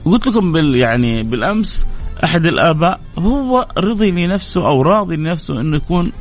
قلت 0.06 0.28
لكم 0.28 0.52
بال 0.52 0.76
يعني 0.76 1.24
بالأمس 1.24 1.86
أحد 2.24 2.46
الآباء 2.46 3.00
هو 3.18 3.68
رضي 3.78 4.12
لنفسه 4.12 4.68
أو 4.68 4.82
راضي 4.82 5.16
لنفسه 5.16 5.62
أنه 5.62 5.78
يكون 5.78 6.12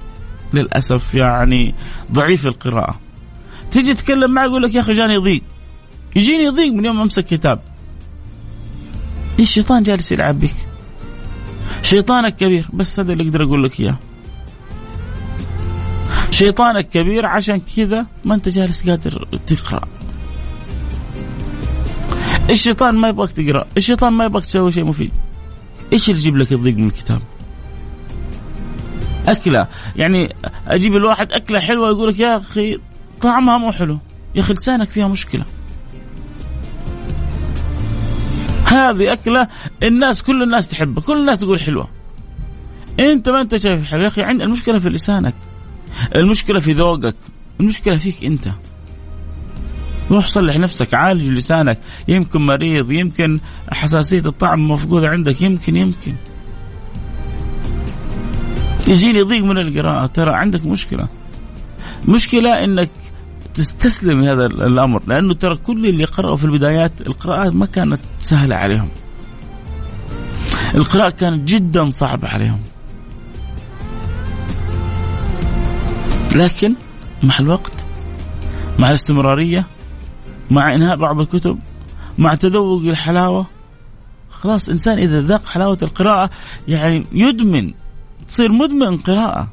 للأسف 0.55 1.15
يعني 1.15 1.75
ضعيف 2.13 2.47
القراءة. 2.47 3.01
تيجي 3.71 3.95
تتكلم 3.95 4.31
معه 4.31 4.45
يقول 4.45 4.63
لك 4.63 4.75
يا 4.75 4.81
أخي 4.81 4.93
جاني 4.93 5.17
ضيق. 5.17 5.43
يجيني 6.17 6.49
ضيق 6.49 6.73
من 6.73 6.85
يوم 6.85 7.01
أمسك 7.01 7.25
كتاب. 7.25 7.61
الشيطان 9.39 9.83
جالس 9.83 10.13
يلعب 10.13 10.39
بك؟ 10.39 10.55
شيطانك 11.83 12.37
كبير. 12.37 12.69
بس 12.73 13.01
هذا 13.01 13.13
اللي 13.13 13.25
أقدر 13.25 13.45
أقول 13.45 13.65
لك 13.65 13.81
إياه. 13.81 13.97
شيطانك 16.31 16.89
كبير 16.89 17.27
عشان 17.27 17.61
كذا 17.77 18.07
ما 18.25 18.35
أنت 18.35 18.49
جالس 18.49 18.89
قادر 18.89 19.29
تقرأ. 19.47 19.81
الشيطان 22.51 22.95
ما 22.95 23.09
يبغاك 23.09 23.31
تقرأ. 23.31 23.67
الشيطان 23.77 24.13
ما 24.13 24.25
يبغاك 24.25 24.45
تسوي 24.45 24.73
شيء 24.73 24.85
مفيد. 24.85 25.11
إيش 25.93 26.11
اللي 26.11 26.21
يجيب 26.21 26.37
لك 26.37 26.53
الضيق 26.53 26.77
من 26.77 26.87
الكتاب؟ 26.87 27.21
أكلة. 29.29 29.69
يعني 29.97 30.35
أجيب 30.67 30.97
الواحد 30.97 31.33
أكلة 31.33 31.61
حلوة 31.61 31.89
يقول 31.89 32.09
لك 32.09 32.19
يا 32.19 32.37
أخي 32.37 32.79
طعمها 33.21 33.59
مو 33.59 33.73
حلو. 33.73 33.99
يا 34.35 34.41
أخي 34.41 34.53
لسانك 34.53 34.91
فيها 34.91 35.09
مشكلة. 35.09 35.45
هذه 38.65 39.13
أكلة 39.13 39.49
الناس 39.83 40.23
كل 40.23 40.43
الناس 40.43 40.69
تحبها 40.69 41.05
كل 41.05 41.19
الناس 41.21 41.39
تقول 41.39 41.61
حلوة. 41.61 41.89
أنت 43.01 43.29
ما 43.29 43.41
أنت 43.41 43.57
شايف 43.57 43.85
حلو 43.85 44.03
يا 44.03 44.09
أخي 44.09 44.23
عند 44.23 44.43
المشكلة 44.43 44.79
في 44.79 44.89
لسانك 44.89 45.35
المشكلة 46.17 46.61
في 46.61 46.73
ذوقك 46.73 47.17
المشكلة 47.61 47.97
فيك 47.97 48.25
أنت. 48.25 48.49
روح 50.11 50.27
صلح 50.27 50.57
نفسك 50.57 50.95
عالج 50.95 51.29
لسانك. 51.29 51.79
يمكن 52.09 52.41
مريض 52.41 52.91
يمكن 52.91 53.41
حساسية 53.71 54.23
الطعم 54.27 54.71
مفقودة 54.71 55.09
عندك 55.09 55.43
يمكن 55.43 55.77
يمكن. 55.77 56.15
يجيني 58.89 59.23
ضيق 59.23 59.45
من 59.45 59.59
القراءة. 59.59 60.07
ترى 60.07 60.35
عندك 60.35 60.67
مشكلة. 60.67 61.09
مشكلة 62.09 62.65
إنك 62.65 62.91
تستسلم 63.55 64.23
هذا 64.23 64.47
الأمر 64.47 65.03
لأنه 65.07 65.35
ترى 65.35 65.57
كل 65.57 65.87
اللي 65.87 66.05
قرأوا 66.05 66.37
في 66.37 66.45
البدايات 66.45 67.01
القراءات 67.01 67.55
ما 67.55 67.67
كانت 67.67 68.01
سهلة 68.19 68.57
عليهم. 68.57 68.89
القراءة 70.75 71.11
كانت 71.11 71.49
جدا 71.49 71.91
صعبة 71.91 72.29
عليهم. 72.29 72.61
لكن 76.37 76.75
مع 77.23 77.39
الوقت 77.39 77.85
مع 78.79 78.89
الاستمرارية 78.89 79.67
مع 80.51 80.75
إنهاء 80.75 80.97
بعض 80.97 81.21
الكتب 81.21 81.59
مع 82.19 82.35
تذوق 82.35 82.83
الحلاوة. 82.83 83.47
خلاص 84.31 84.69
إنسان 84.69 84.99
إذا 84.99 85.21
ذاق 85.21 85.47
حلاوة 85.47 85.79
القراءة 85.83 86.31
يعني 86.69 87.07
يدمن 87.13 87.75
تصير 88.29 88.53
مدمن 88.53 88.97
قراءة. 88.97 89.49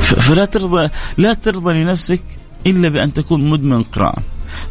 فلا 0.00 0.44
ترضى 0.44 0.88
لا 1.18 1.34
ترضى 1.34 1.72
لنفسك 1.72 2.22
إلا 2.66 2.88
بأن 2.88 3.12
تكون 3.12 3.50
مدمن 3.50 3.82
قراءة. 3.82 4.22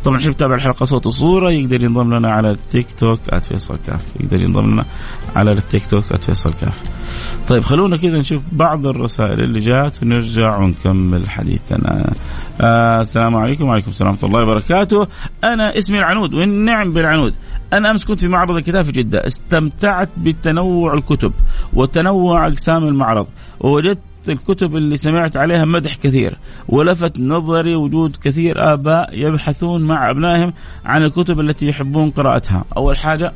طبعا 0.04 0.20
يحب 0.20 0.30
يتابع 0.30 0.56
الحلقة 0.56 0.86
صوت 0.86 1.06
وصورة 1.06 1.52
يقدر 1.52 1.84
ينضم 1.84 2.14
لنا 2.14 2.32
على 2.32 2.52
التيك 2.52 2.94
توك 2.94 3.20
@فيصل 3.40 3.78
كاف 3.88 4.16
يقدر 4.20 4.42
ينضم 4.42 4.72
لنا 4.72 4.86
على 5.36 5.52
التيك 5.52 5.86
توك 5.86 6.04
@فيصل 6.04 6.54
كاف 6.54 6.84
طيب 7.48 7.64
خلونا 7.64 7.98
كذا 7.98 8.20
نشوف 8.20 8.44
بعض 8.52 8.88
الرسائل 8.88 9.40
اللي 9.40 9.60
جات 9.60 10.04
ونرجع 10.04 10.58
ونكمل 10.58 11.30
حديثنا. 11.30 12.14
آه 12.62 13.02
السلام 13.02 13.36
عليكم. 13.36 13.66
وعليكم 13.68 13.90
السلام 13.92 14.12
ورحمة 14.12 14.30
الله 14.30 14.42
وبركاته. 14.42 15.08
أنا 15.44 15.78
اسمي 15.78 16.00
العنود 16.00 16.34
والنعم 16.34 16.92
بالعنود. 16.92 17.34
أنا 17.74 17.92
أمس 17.92 18.06
كنت 18.06 18.20
في 18.20 18.28
معرض 18.28 18.56
الكتاب 18.56 18.86
في 18.86 18.92
جدة. 18.92 19.28
استمتعت 19.28 20.10
بتنوع 20.18 20.94
الكتب 20.94 21.34
وتنوع 21.74 22.48
أقسام 22.48 22.88
المعرض. 22.88 23.28
ووجدت 23.60 24.00
الكتب 24.30 24.76
اللي 24.76 24.98
سمعت 24.98 25.38
عليها 25.38 25.66
مدح 25.66 25.96
كثير 25.96 26.38
ولفت 26.68 27.20
نظري 27.20 27.76
وجود 27.76 28.16
كثير 28.24 28.74
آباء 28.74 29.10
يبحثون 29.14 29.82
مع 29.82 30.12
أبنائهم 30.12 30.54
عن 30.86 31.04
الكتب 31.04 31.40
التي 31.40 31.68
يحبون 31.68 32.10
قراءتها. 32.10 32.66
أول 32.78 32.98
حاجة 32.98 33.34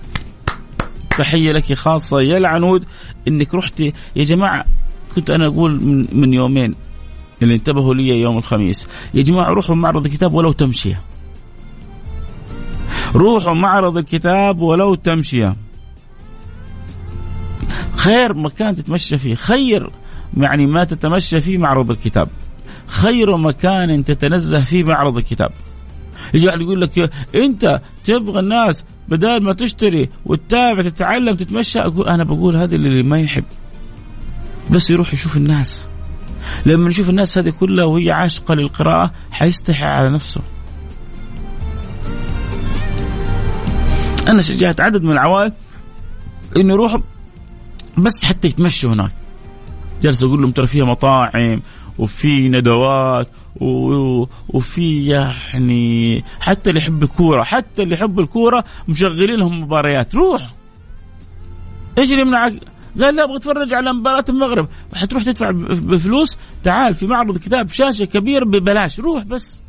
تحية 1.18 1.52
لك 1.52 1.74
خاصة 1.74 2.22
يا 2.22 2.38
العنود 2.38 2.86
إنك 3.28 3.56
رحتي 3.56 3.94
يا 4.16 4.24
جماعة 4.24 4.66
كنت 5.16 5.30
أنا 5.30 5.48
أقول 5.48 5.84
من, 5.84 6.08
من 6.12 6.34
يومين 6.34 6.76
اللي 7.42 7.56
انتبهوا 7.56 7.94
لي 7.94 8.22
يوم 8.22 8.38
الخميس 8.38 8.88
يا 9.14 9.22
جماعة 9.22 9.50
روحوا 9.50 9.76
معرض 9.76 10.06
الكتاب 10.06 10.34
ولو 10.34 10.52
تمشية. 10.52 11.02
روحوا 13.16 13.54
معرض 13.54 13.98
الكتاب 13.98 14.62
ولو 14.62 14.96
تمشية. 14.96 15.56
خير 17.96 18.34
مكان 18.34 18.76
تتمشى 18.76 19.18
فيه 19.18 19.36
خير 19.36 19.90
يعني 20.38 20.66
ما 20.66 20.84
تتمشى 20.84 21.42
فيه 21.42 21.58
معرض 21.58 21.92
الكتاب. 21.92 22.30
خير 22.88 23.38
مكان 23.38 24.04
تتنزه 24.04 24.64
فيه 24.64 24.84
معرض 24.84 25.18
الكتاب. 25.18 25.52
يجي 26.34 26.48
واحد 26.48 26.62
يقول 26.62 26.82
لك 26.82 27.12
انت 27.36 27.82
تبغى 28.04 28.40
الناس 28.40 28.86
بدل 29.10 29.44
ما 29.44 29.54
تشتري 29.54 30.10
وتتابع 30.26 30.82
تتعلم 30.82 31.36
تتمشى 31.36 31.80
أقول 31.80 32.10
أنا 32.10 32.24
بقول 32.24 32.56
هذا 32.56 32.76
اللي 32.76 33.04
ما 33.04 33.20
يحب. 33.20 33.44
بس 34.72 34.90
يروح 34.90 35.14
يشوف 35.14 35.38
الناس. 35.38 35.88
لما 36.66 36.90
يشوف 36.90 37.10
الناس 37.10 37.38
هذه 37.38 37.50
كلها 37.50 37.86
وهي 37.86 38.12
عاشقة 38.12 38.56
للقراءة 38.56 39.12
حيستحي 39.32 39.86
على 39.86 40.10
نفسه. 40.10 40.42
أنا 44.28 44.42
شجعت 44.42 44.82
عدد 44.82 45.04
من 45.04 45.12
العوائل 45.12 45.54
إنه 46.58 46.74
يروحوا 46.74 47.00
بس 47.98 48.26
حتى 48.26 48.48
يتمشوا 48.48 48.94
هناك. 48.94 49.12
جالس 50.04 50.24
أقول 50.24 50.42
لهم 50.42 50.52
ترى 50.52 50.68
فيها 50.68 50.86
مطاعم 50.86 51.62
وفي 52.00 52.50
ندوات 52.50 53.28
وفي 54.50 55.08
يعني 55.08 56.24
حتى 56.40 56.70
اللي 56.70 56.82
يحب 56.82 57.04
الكورة 57.04 57.44
حتى 57.44 57.84
اللي 57.84 57.96
يحب 57.96 58.20
الكورة 58.20 58.64
مشغلين 58.88 59.40
لهم 59.40 59.62
مباريات. 59.62 60.16
روح! 60.16 60.54
إيش 61.98 62.12
اللي 62.12 62.22
يمنعك؟ 62.22 62.54
قال 63.02 63.16
لا 63.16 63.24
أبغى 63.24 63.36
أتفرج 63.36 63.74
على 63.74 63.94
مباراة 63.94 64.26
المغرب. 64.30 64.68
حتروح 64.96 65.24
تدفع 65.24 65.52
بفلوس؟ 65.52 66.38
تعال 66.64 66.96
في 66.96 67.08
معرض 67.08 67.38
كتاب 67.38 67.70
شاشة 67.72 68.06
كبيره 68.06 68.46
ببلاش. 68.46 69.00
روح 69.00 69.24
بس. 69.24 69.62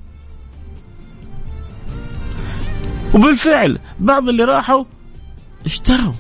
وبالفعل 3.15 3.79
بعض 4.01 4.29
اللي 4.29 4.45
راحوا 4.45 4.85
اشتروا. 5.65 6.13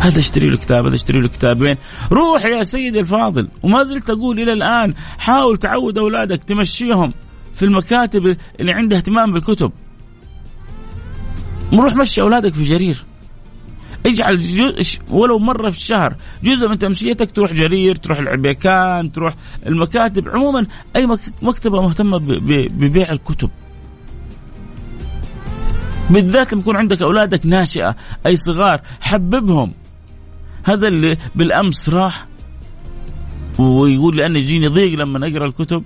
هذا 0.00 0.18
اشتري 0.18 0.48
له 0.48 0.56
كتاب 0.56 0.86
هذا 0.86 0.94
اشتري 0.94 1.20
له 1.20 1.28
كتابين 1.28 1.76
روح 2.12 2.44
يا 2.44 2.62
سيدي 2.62 3.00
الفاضل. 3.00 3.48
وما 3.62 3.82
زلت 3.82 4.10
أقول 4.10 4.40
إلى 4.40 4.52
الآن 4.52 4.94
حاول 5.18 5.58
تعود 5.58 5.98
أولادك 5.98 6.44
تمشيهم 6.44 7.14
في 7.54 7.64
المكاتب 7.64 8.36
اللي 8.60 8.72
عندها 8.72 8.98
اهتمام 8.98 9.32
بالكتب. 9.32 9.72
روح 11.72 11.96
مشي 11.96 12.20
أولادك 12.20 12.54
في 12.54 12.64
جرير. 12.64 13.04
اجعل 14.06 14.42
جزء 14.42 15.00
ولو 15.10 15.38
مرة 15.38 15.70
في 15.70 15.76
الشهر 15.76 16.16
جزء 16.44 16.68
من 16.68 16.78
تمشيتك 16.78 17.30
تروح 17.30 17.52
جرير 17.52 17.94
تروح 17.94 18.18
العبيكان 18.18 19.12
تروح 19.12 19.34
المكاتب. 19.66 20.28
عموما 20.28 20.66
أي 20.96 21.06
مكتبة 21.42 21.82
مهتمة 21.82 22.18
ببيع 22.18 23.12
الكتب. 23.12 23.50
بالذات 26.10 26.52
لما 26.52 26.62
يكون 26.62 26.76
عندك 26.76 27.02
أولادك 27.02 27.46
ناشئة 27.46 27.96
أي 28.26 28.36
صغار 28.36 28.80
حببهم. 29.00 29.72
هذا 30.68 30.88
اللي 30.88 31.16
بالأمس 31.34 31.88
راح 31.88 32.26
ويقول 33.58 34.16
لي 34.16 34.26
أنا 34.26 34.38
يجيني 34.38 34.66
ضيق 34.66 34.98
لما 34.98 35.28
اقرا 35.28 35.46
الكتب 35.46 35.82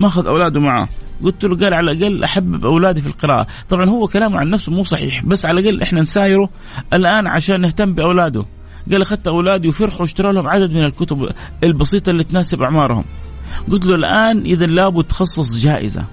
ما 0.00 0.06
أخذ 0.06 0.26
أولاده 0.26 0.60
معه 0.60 0.88
قلت 1.24 1.44
له 1.44 1.56
قال 1.56 1.74
على 1.74 1.90
الأقل 1.90 2.24
أحبب 2.24 2.64
أولادي 2.64 3.02
في 3.02 3.06
القراءة. 3.06 3.46
طبعا 3.68 3.90
هو 3.90 4.06
كلامه 4.06 4.38
عن 4.38 4.50
نفسه 4.50 4.72
مو 4.72 4.84
صحيح 4.84 5.24
بس 5.24 5.46
على 5.46 5.60
الأقل 5.60 5.82
إحنا 5.82 6.00
نسايره 6.00 6.50
الآن 6.92 7.26
عشان 7.26 7.60
نهتم 7.60 7.94
بأولاده. 7.94 8.44
قال 8.90 9.02
أخذت 9.02 9.28
أولادي 9.28 9.68
وفرحوا 9.68 10.00
واشتروا 10.00 10.32
لهم 10.32 10.48
عدد 10.48 10.72
من 10.72 10.84
الكتب 10.84 11.28
البسيطة 11.64 12.10
اللي 12.10 12.24
تناسب 12.24 12.62
أعمارهم. 12.62 13.04
قلت 13.70 13.86
له 13.86 13.94
الآن 13.94 14.38
إذا 14.38 14.66
لابد 14.66 15.04
تخصص 15.04 15.56
جائزة. 15.56 16.04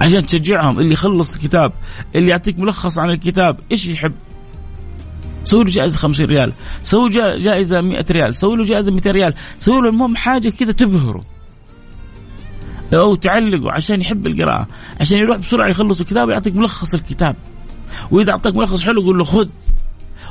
عشان 0.00 0.26
تشجعهم 0.26 0.78
اللي 0.78 0.92
يخلص 0.92 1.34
الكتاب 1.34 1.72
اللي 2.14 2.30
يعطيك 2.30 2.58
ملخص 2.58 2.98
عن 2.98 3.10
الكتاب 3.10 3.58
إيش 3.72 3.86
يحب؟ 3.86 4.12
سوي 5.44 5.64
له 5.64 5.70
جائزة 5.70 5.98
50 5.98 6.26
ريال 6.26 6.52
سوي 6.82 7.10
جائزة 7.38 7.80
100 7.80 8.04
ريال 8.10 8.34
سوي 8.34 8.56
له 8.56 8.62
جائزة 8.62 8.92
200 8.92 9.10
ريال 9.10 9.34
سوي 9.58 9.82
له 9.82 9.88
المهم 9.88 10.16
حاجة 10.16 10.48
كذا 10.48 10.72
تبهره. 10.72 11.24
أو 12.92 13.14
تعلقه 13.14 13.72
عشان 13.72 14.00
يحب 14.00 14.26
القراءة 14.26 14.68
عشان 15.00 15.18
يروح 15.18 15.36
بسرعة 15.36 15.68
يخلص 15.68 16.00
الكتاب 16.00 16.28
ويعطيك 16.28 16.56
ملخص 16.56 16.94
الكتاب. 16.94 17.36
وإذا 18.10 18.32
أعطاك 18.32 18.56
ملخص 18.56 18.82
حلو 18.82 19.02
قول 19.02 19.18
له 19.18 19.24
خذ. 19.24 19.48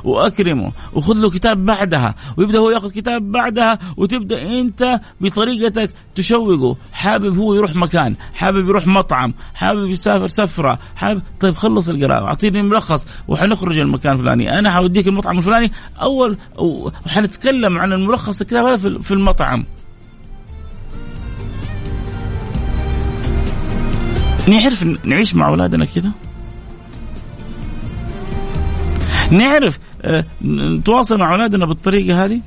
وأكرمه 0.07 0.71
وخذ 0.93 1.13
له 1.13 1.29
كتاب 1.29 1.65
بعدها 1.65 2.15
ويبدأ 2.37 2.59
هو 2.59 2.69
يأخذ 2.69 2.91
كتاب 2.91 3.31
بعدها 3.31 3.79
وتبدأ 3.97 4.59
أنت 4.59 4.99
بطريقتك 5.21 5.89
تشوقه. 6.15 6.77
حابب 6.93 7.37
هو 7.37 7.53
يروح 7.53 7.75
مكان 7.75 8.15
حابب 8.33 8.69
يروح 8.69 8.87
مطعم 8.87 9.33
حابب 9.53 9.89
يسافر 9.89 10.27
سفرة 10.27 10.79
حابب 10.95 11.21
طيب 11.39 11.55
خلص 11.55 11.89
القراءة 11.89 12.25
أعطيني 12.25 12.61
ملخص 12.61 13.07
وحنخرج 13.27 13.79
المكان 13.79 14.13
الفلاني. 14.13 14.59
أنا 14.59 14.71
حوديك 14.71 15.07
المطعم 15.07 15.37
الفلاني. 15.37 15.71
أول 16.01 16.37
وحنتكلم 16.57 17.77
عن 17.77 17.93
الملخص 17.93 18.41
الكتاب 18.41 18.65
هذا 18.65 18.99
في 18.99 19.11
المطعم. 19.11 19.65
نعرف 24.47 24.83
نعيش 25.03 25.35
مع 25.35 25.47
أولادنا 25.47 25.85
كذا؟ 25.85 26.11
نعرف 29.31 29.79
نتواصل 30.45 31.17
مع 31.17 31.33
اولادنا 31.33 31.65
بالطريقة 31.65 32.25
هذه 32.25 32.41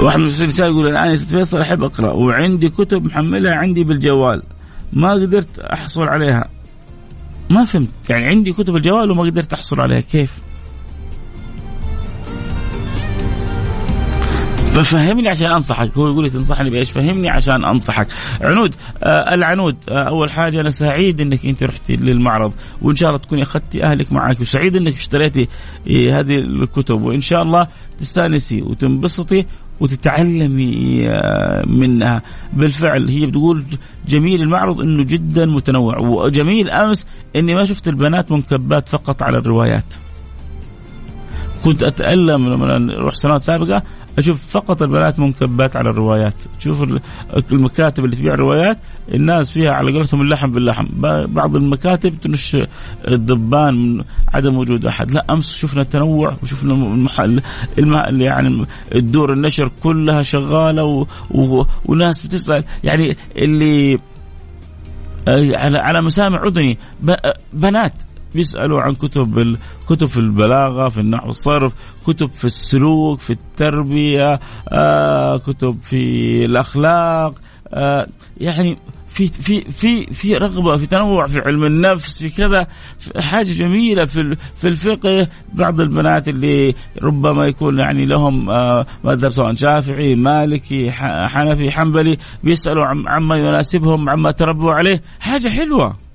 واحد 0.00 0.18
من 0.18 0.26
الرسائل 0.26 0.70
يقول 0.70 0.88
الان 0.88 1.10
يا 1.10 1.16
فيصل 1.16 1.60
أحب 1.60 1.84
أقرأ 1.84 2.12
وعندي 2.12 2.68
كتب 2.68 3.04
محملها 3.04 3.54
عندي 3.54 3.84
بالجوال 3.84 4.42
ما 4.92 5.12
قدرت 5.12 5.58
أحصل 5.58 6.02
عليها 6.02 6.48
ما 7.50 7.64
فهمت 7.64 7.88
يعني 8.10 8.24
عندي 8.24 8.52
كتب 8.52 8.76
الجوال 8.76 9.10
وما 9.10 9.22
قدرت 9.22 9.52
أحصل 9.52 9.80
عليها 9.80 10.00
كيف؟ 10.00 10.40
ففهمني 14.82 15.28
عشان 15.28 15.46
أنصحك. 15.46 15.90
هو 15.98 16.06
يقول 16.08 16.24
لي 16.24 16.30
تنصحني 16.30 16.70
بإيش؟ 16.70 16.90
فهمني 16.90 17.28
عشان 17.30 17.64
أنصحك. 17.64 18.06
عنود 18.40 18.74
آه 19.02 19.34
العنود 19.34 19.76
آه 19.88 20.08
أول 20.08 20.30
حاجة 20.30 20.60
أنا 20.60 20.70
سعيد 20.70 21.20
إنك 21.20 21.46
أنت 21.46 21.62
رحتي 21.64 21.96
للمعرض 21.96 22.52
وإن 22.82 22.96
شاء 22.96 23.08
الله 23.08 23.20
تكوني 23.20 23.42
أخذتي 23.42 23.84
أهلك 23.84 24.12
معك 24.12 24.40
وسعيد 24.40 24.76
إنك 24.76 24.94
اشتريتي 24.94 25.48
آه 25.90 26.20
هذه 26.20 26.34
الكتب 26.38 27.02
وإن 27.02 27.20
شاء 27.20 27.42
الله 27.42 27.66
تستانسي 27.98 28.62
وتنبسطي 28.62 29.46
وتتعلمي 29.80 31.08
آه 31.08 31.62
منها. 31.66 32.22
بالفعل 32.52 33.08
هي 33.08 33.26
بتقول 33.26 33.64
جميل 34.08 34.42
المعرض 34.42 34.80
إنه 34.80 35.04
جدا 35.04 35.46
متنوع 35.46 35.98
وجميل 35.98 36.70
أمس 36.70 37.06
إني 37.36 37.54
ما 37.54 37.64
شفت 37.64 37.88
البنات 37.88 38.32
منكبات 38.32 38.88
فقط 38.88 39.22
على 39.22 39.38
الروايات. 39.38 39.94
كنت 41.66 41.82
أتألم 41.82 42.48
لما 42.48 42.94
أروح 42.98 43.14
سنوات 43.14 43.40
سابقة 43.40 43.82
أشوف 44.18 44.50
فقط 44.50 44.82
البنات 44.82 45.20
منكبات 45.20 45.76
على 45.76 45.90
الروايات. 45.90 46.42
تشوف 46.58 46.86
المكاتب 47.52 48.04
اللي 48.04 48.16
تبيع 48.16 48.34
روايات 48.34 48.78
الناس 49.14 49.50
فيها 49.50 49.72
على 49.72 49.92
قولتهم 49.92 50.20
اللحم 50.20 50.52
باللحم. 50.52 50.86
بعض 51.26 51.56
المكاتب 51.56 52.20
تنش 52.20 52.56
الضبان 53.08 53.74
من 53.74 54.04
عدم 54.34 54.56
وجود 54.56 54.86
أحد. 54.86 55.10
لا 55.10 55.24
أمس 55.30 55.56
شفنا 55.56 55.82
التنوع 55.82 56.36
وشفنا 56.42 56.74
المحل 56.74 57.42
الم... 57.78 58.20
يعني 58.20 58.66
الدور 58.94 59.32
النشر 59.32 59.70
كلها 59.82 60.22
شغالة 60.22 60.84
و... 60.84 61.06
و... 61.30 61.64
وناس 61.84 62.26
بتسأل. 62.26 62.64
يعني 62.84 63.16
اللي 63.36 63.98
على 65.28 65.78
على 65.78 66.02
مسامع 66.02 66.46
أذني 66.46 66.78
بنات. 67.52 67.92
بيسألوا 68.34 68.80
عن 68.80 68.94
كتب 68.94 69.56
كتب 69.88 70.06
في 70.06 70.16
البلاغة 70.16 70.88
في 70.88 71.00
النحو 71.00 71.28
الصرف 71.28 71.72
كتب 72.06 72.26
في 72.26 72.44
السلوك 72.44 73.20
في 73.20 73.30
التربية 73.32 74.40
آه 74.68 75.36
كتب 75.36 75.78
في 75.82 75.96
الأخلاق 76.44 77.34
آه 77.68 78.06
يعني 78.36 78.78
في 79.16 79.28
في 79.28 79.60
في 79.60 80.06
في 80.06 80.36
رغبة 80.36 80.76
في 80.76 80.86
تنوع 80.86 81.26
في 81.26 81.40
علم 81.40 81.64
النفس 81.64 82.22
في 82.22 82.28
كذا 82.28 82.66
حاجة 83.18 83.52
جميلة 83.52 84.04
في 84.04 84.36
في 84.54 84.68
الفقه. 84.68 85.26
بعض 85.54 85.80
البنات 85.80 86.28
اللي 86.28 86.74
ربما 87.02 87.46
يكون 87.46 87.78
يعني 87.78 88.04
لهم 88.04 88.50
آه، 88.50 88.86
مذهب 89.04 89.30
سواء 89.30 89.54
شافعي 89.54 90.14
مالكي 90.14 90.90
حنفي 91.28 91.70
حنبلي 91.70 92.18
بيسألوا 92.44 92.86
عما 92.86 93.36
يناسبهم 93.36 94.08
عما 94.08 94.30
تربوا 94.30 94.72
عليه. 94.72 95.02
حاجة 95.20 95.48
حلوة. 95.48 96.05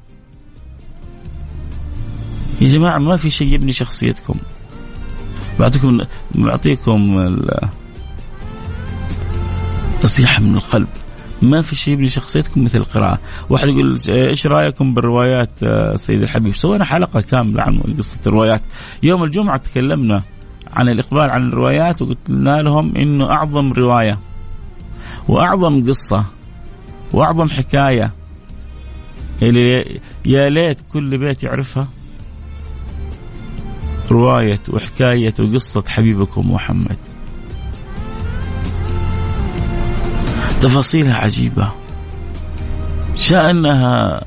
يا 2.61 2.67
جماعة 2.67 2.97
ما 2.97 3.17
في 3.17 3.29
شيء 3.29 3.53
يبني 3.53 3.71
شخصيتكم. 3.71 4.35
بعطيكم 5.59 5.99
بعطيكم 6.35 7.25
نصيحة 10.03 10.41
من 10.41 10.55
القلب. 10.55 10.87
ما 11.41 11.61
في 11.61 11.75
شيء 11.75 11.93
يبني 11.93 12.09
شخصيتكم 12.09 12.63
مثل 12.63 12.77
القراءة. 12.77 13.19
واحد 13.49 13.67
يقول 13.67 13.97
إيش 14.09 14.47
رأيكم 14.47 14.93
بالروايات 14.93 15.49
آه، 15.63 15.95
سيد 15.95 16.21
الحبيب؟ 16.21 16.55
سوينا 16.55 16.85
حلقة 16.85 17.21
كاملة 17.21 17.61
عن 17.61 17.79
قصة 17.97 18.19
الروايات. 18.27 18.61
يوم 19.03 19.23
الجمعة 19.23 19.57
تكلمنا 19.57 20.21
عن 20.73 20.89
الإقبال 20.89 21.29
على 21.29 21.43
الروايات 21.43 22.01
وقلنا 22.01 22.61
لهم 22.61 22.95
إنه 22.95 23.31
أعظم 23.31 23.73
رواية 23.73 24.19
وأعظم 25.27 25.87
قصة 25.89 26.25
وأعظم 27.13 27.49
حكاية 27.49 28.11
اللي 29.41 29.99
يا 30.25 30.49
ليت 30.49 30.81
كل 30.93 31.17
بيت 31.17 31.43
يعرفها. 31.43 31.87
رواية 34.11 34.59
وحكاية 34.69 35.33
وقصة 35.39 35.83
حبيبكم 35.87 36.53
محمد. 36.53 36.97
تفاصيلها 40.61 41.15
عجيبة. 41.15 41.71
شأنها 43.15 44.21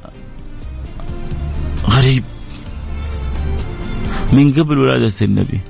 غريب. 1.91 2.25
من 4.33 4.53
قبل 4.53 4.79
ولادة 4.79 5.13
النبي 5.23 5.61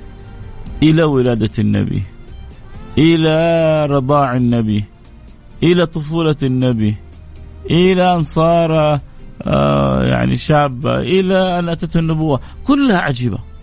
إلى 0.83 1.03
ولادة 1.03 1.51
النبي 1.59 2.03
إلى 2.97 3.35
رضاع 3.85 4.35
النبي 4.35 4.83
إلى 5.63 5.85
طفولة 5.85 6.35
النبي 6.43 6.95
إلى 7.69 8.13
أن 8.13 8.23
صار 8.23 8.99
آه 9.43 10.03
يعني 10.03 10.35
شابة 10.35 10.99
إلى 10.99 11.59
أن 11.59 11.69
أتته 11.69 11.99
النبوة. 11.99 12.39
كلها 12.63 12.97
عجيبة. 12.97 13.54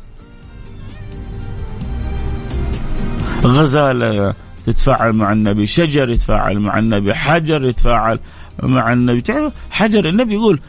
غزالة 3.47 4.35
تتفاعل 4.65 5.13
مع 5.13 5.33
النبي 5.33 5.67
شجر 5.67 6.11
يتفاعل 6.11 6.61
مع 6.61 6.79
النبي 6.79 7.15
حجر 7.15 7.65
يتفاعل 7.65 8.19
مع 8.63 8.93
النبي. 8.93 9.21
تعرف 9.21 9.53
حجر 9.71 10.09
النبي 10.09 10.35
يقول 10.35 10.61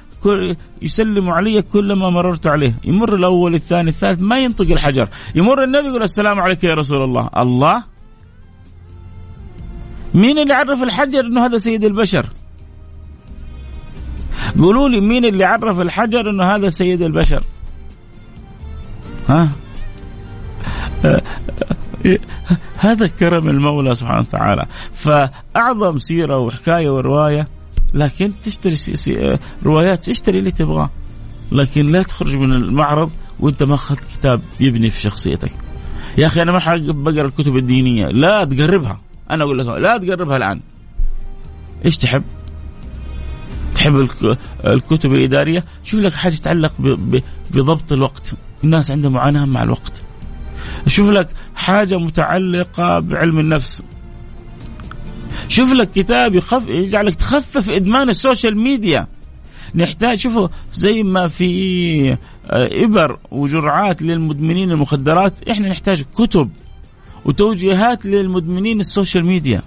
يسلم 0.81 1.29
علي 1.29 1.61
كلما 1.61 2.09
مررت 2.09 2.47
عليه. 2.47 2.73
يمر 2.83 3.15
الأول 3.15 3.55
الثاني 3.55 3.89
الثالث 3.89 4.21
ما 4.21 4.39
ينطق 4.39 4.71
الحجر. 4.71 5.07
يمر 5.35 5.63
النبي 5.63 5.87
يقول 5.87 6.03
السلام 6.03 6.39
عليك 6.39 6.63
يا 6.63 6.73
رسول 6.73 7.03
الله. 7.03 7.29
الله؟ 7.37 7.83
مين 10.13 10.39
اللي 10.39 10.53
عرف 10.53 10.83
الحجر 10.83 11.19
إنه 11.19 11.45
هذا 11.45 11.57
سيد 11.57 11.83
البشر؟ 11.83 12.25
قولوا 14.59 14.89
لي 14.89 14.99
مين 14.99 15.25
اللي 15.25 15.45
عرف 15.45 15.81
الحجر 15.81 16.29
إنه 16.29 16.43
هذا 16.43 16.69
سيد 16.69 17.01
البشر؟ 17.01 17.43
ها؟ 19.29 19.49
هذا 22.77 23.07
كرم 23.07 23.49
المولى 23.49 23.95
سبحانه 23.95 24.19
وتعالى. 24.19 24.65
فأعظم 24.93 25.97
سيرة 25.97 26.37
وحكاية 26.37 26.89
ورواية 26.89 27.47
لكن 27.93 28.31
تشتري 28.43 28.75
روايات 29.63 30.09
اشتري 30.09 30.39
اللي 30.39 30.51
تبغاه. 30.51 30.89
لكن 31.51 31.85
لا 31.85 32.03
تخرج 32.03 32.35
من 32.35 32.53
المعرض 32.53 33.11
وانت 33.39 33.63
ما 33.63 33.75
أخذت 33.75 34.03
كتاب 34.03 34.41
يبني 34.59 34.89
في 34.89 35.01
شخصيتك. 35.01 35.51
يا 36.17 36.25
أخي 36.25 36.41
أنا 36.41 36.51
ما 36.51 36.59
بقرأ 36.91 37.25
الكتب 37.25 37.57
الدينية. 37.57 38.07
لا 38.07 38.43
تقربها. 38.43 39.01
أنا 39.31 39.43
أقول 39.43 39.59
لك 39.59 39.65
لا 39.65 39.97
تقربها 39.97 40.37
الآن. 40.37 40.61
إيش 41.85 41.97
تحب؟ 41.97 42.23
تحب 43.75 44.07
الكتب 44.65 45.13
الإدارية؟ 45.13 45.63
شوف 45.83 45.99
لك 45.99 46.13
حاجة 46.13 46.35
تتعلق 46.35 46.73
بضبط 47.51 47.91
الوقت. 47.91 48.35
الناس 48.63 48.91
عندها 48.91 49.09
معاناة 49.09 49.45
مع 49.45 49.63
الوقت. 49.63 50.01
شوف 50.87 51.09
لك 51.09 51.27
حاجة 51.55 51.97
متعلقة 51.97 52.99
بعلم 52.99 53.39
النفس. 53.39 53.83
شوف 55.47 55.71
لك 55.71 55.91
كتاب 55.91 56.35
يخف 56.35 56.69
يجعلك 56.69 57.15
تخفف 57.15 57.69
إدمان 57.69 58.09
السوشيال 58.09 58.57
ميديا. 58.57 59.07
نحتاج 59.75 60.17
شوفوا 60.17 60.47
زي 60.73 61.03
ما 61.03 61.27
في 61.27 62.11
آه، 62.11 62.17
إبر 62.85 63.19
وجرعات 63.31 64.01
للمدمنين 64.01 64.71
المخدرات 64.71 65.49
إحنا 65.49 65.69
نحتاج 65.69 66.03
كتب 66.15 66.49
وتوجيهات 67.25 68.05
للمدمنين 68.05 68.79
ال 68.79 68.86
social 68.86 69.25
media. 69.25 69.61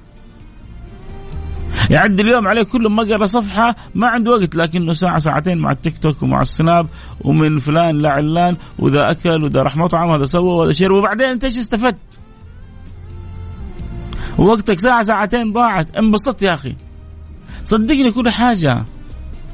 يعدي 1.91 2.21
اليوم 2.21 2.49
عليه 2.49 2.63
كله 2.63 2.89
ما 2.89 3.03
قرأ 3.03 3.27
صفحة 3.27 3.77
ما 3.95 4.07
عنده 4.07 4.31
وقت 4.31 4.57
لكنه 4.57 4.93
ساعة 4.93 5.19
ساعتين 5.19 5.59
مع 5.59 5.71
التيك 5.71 5.99
توك 5.99 6.23
ومع 6.23 6.41
السناب 6.41 6.87
ومن 7.21 7.59
فلان 7.59 7.99
لعلان 8.03 8.57
وذا 8.79 9.11
أكل 9.11 9.45
وذا 9.45 9.63
راح 9.63 9.77
مطعم 9.77 10.09
وهذا 10.09 10.25
سوى 10.25 10.55
وهذا 10.55 10.73
شرب 10.73 10.97
وبعدين 10.97 11.27
انت 11.27 11.45
إيش 11.45 11.59
استفدت؟ 11.59 12.19
وقتك 14.39 14.81
ساعة 14.81 15.03
ساعتين 15.03 15.53
ضاعت. 15.53 15.97
انبسطت 15.97 16.43
يا 16.43 16.55
أخي. 16.55 16.75
صدقني 17.65 18.11
كل 18.11 18.31
حاجة 18.31 18.85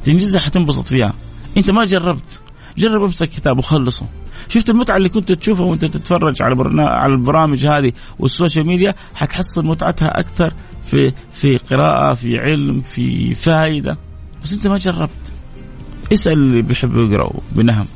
تنجزها 0.03 0.40
حتنبسط 0.40 0.88
فيها. 0.88 1.12
انت 1.57 1.71
ما 1.71 1.85
جربت. 1.85 2.40
جرب 2.79 3.03
امسك 3.03 3.31
كتاب 3.31 3.59
وخلصه. 3.59 4.07
شفت 4.49 4.71
المتعة 4.71 4.97
اللي 4.97 5.09
كنت 5.09 5.33
تشوفها 5.33 5.66
وانت 5.66 5.85
تتفرج 5.85 6.42
على. 6.42 6.83
على 6.83 7.12
البرامج 7.12 7.66
هذه 7.66 7.92
وال 8.19 8.31
social 8.31 8.67
media؟ 8.67 8.95
حتحصل 9.14 9.66
متعتها 9.66 10.21
أكثر 10.21 10.53
في 10.93 11.13
في 11.33 11.57
قراءة 11.57 12.15
في 12.15 12.39
علم 12.39 12.81
في 12.81 13.35
فائدة. 13.35 13.99
بس 14.43 14.53
انت 14.53 14.67
ما 14.67 14.79
جربت. 14.79 15.33
اسأل 16.13 16.33
اللي 16.33 16.63
بيحبوا 16.63 17.03
يقراوا 17.03 17.41
بنهم. 17.53 17.87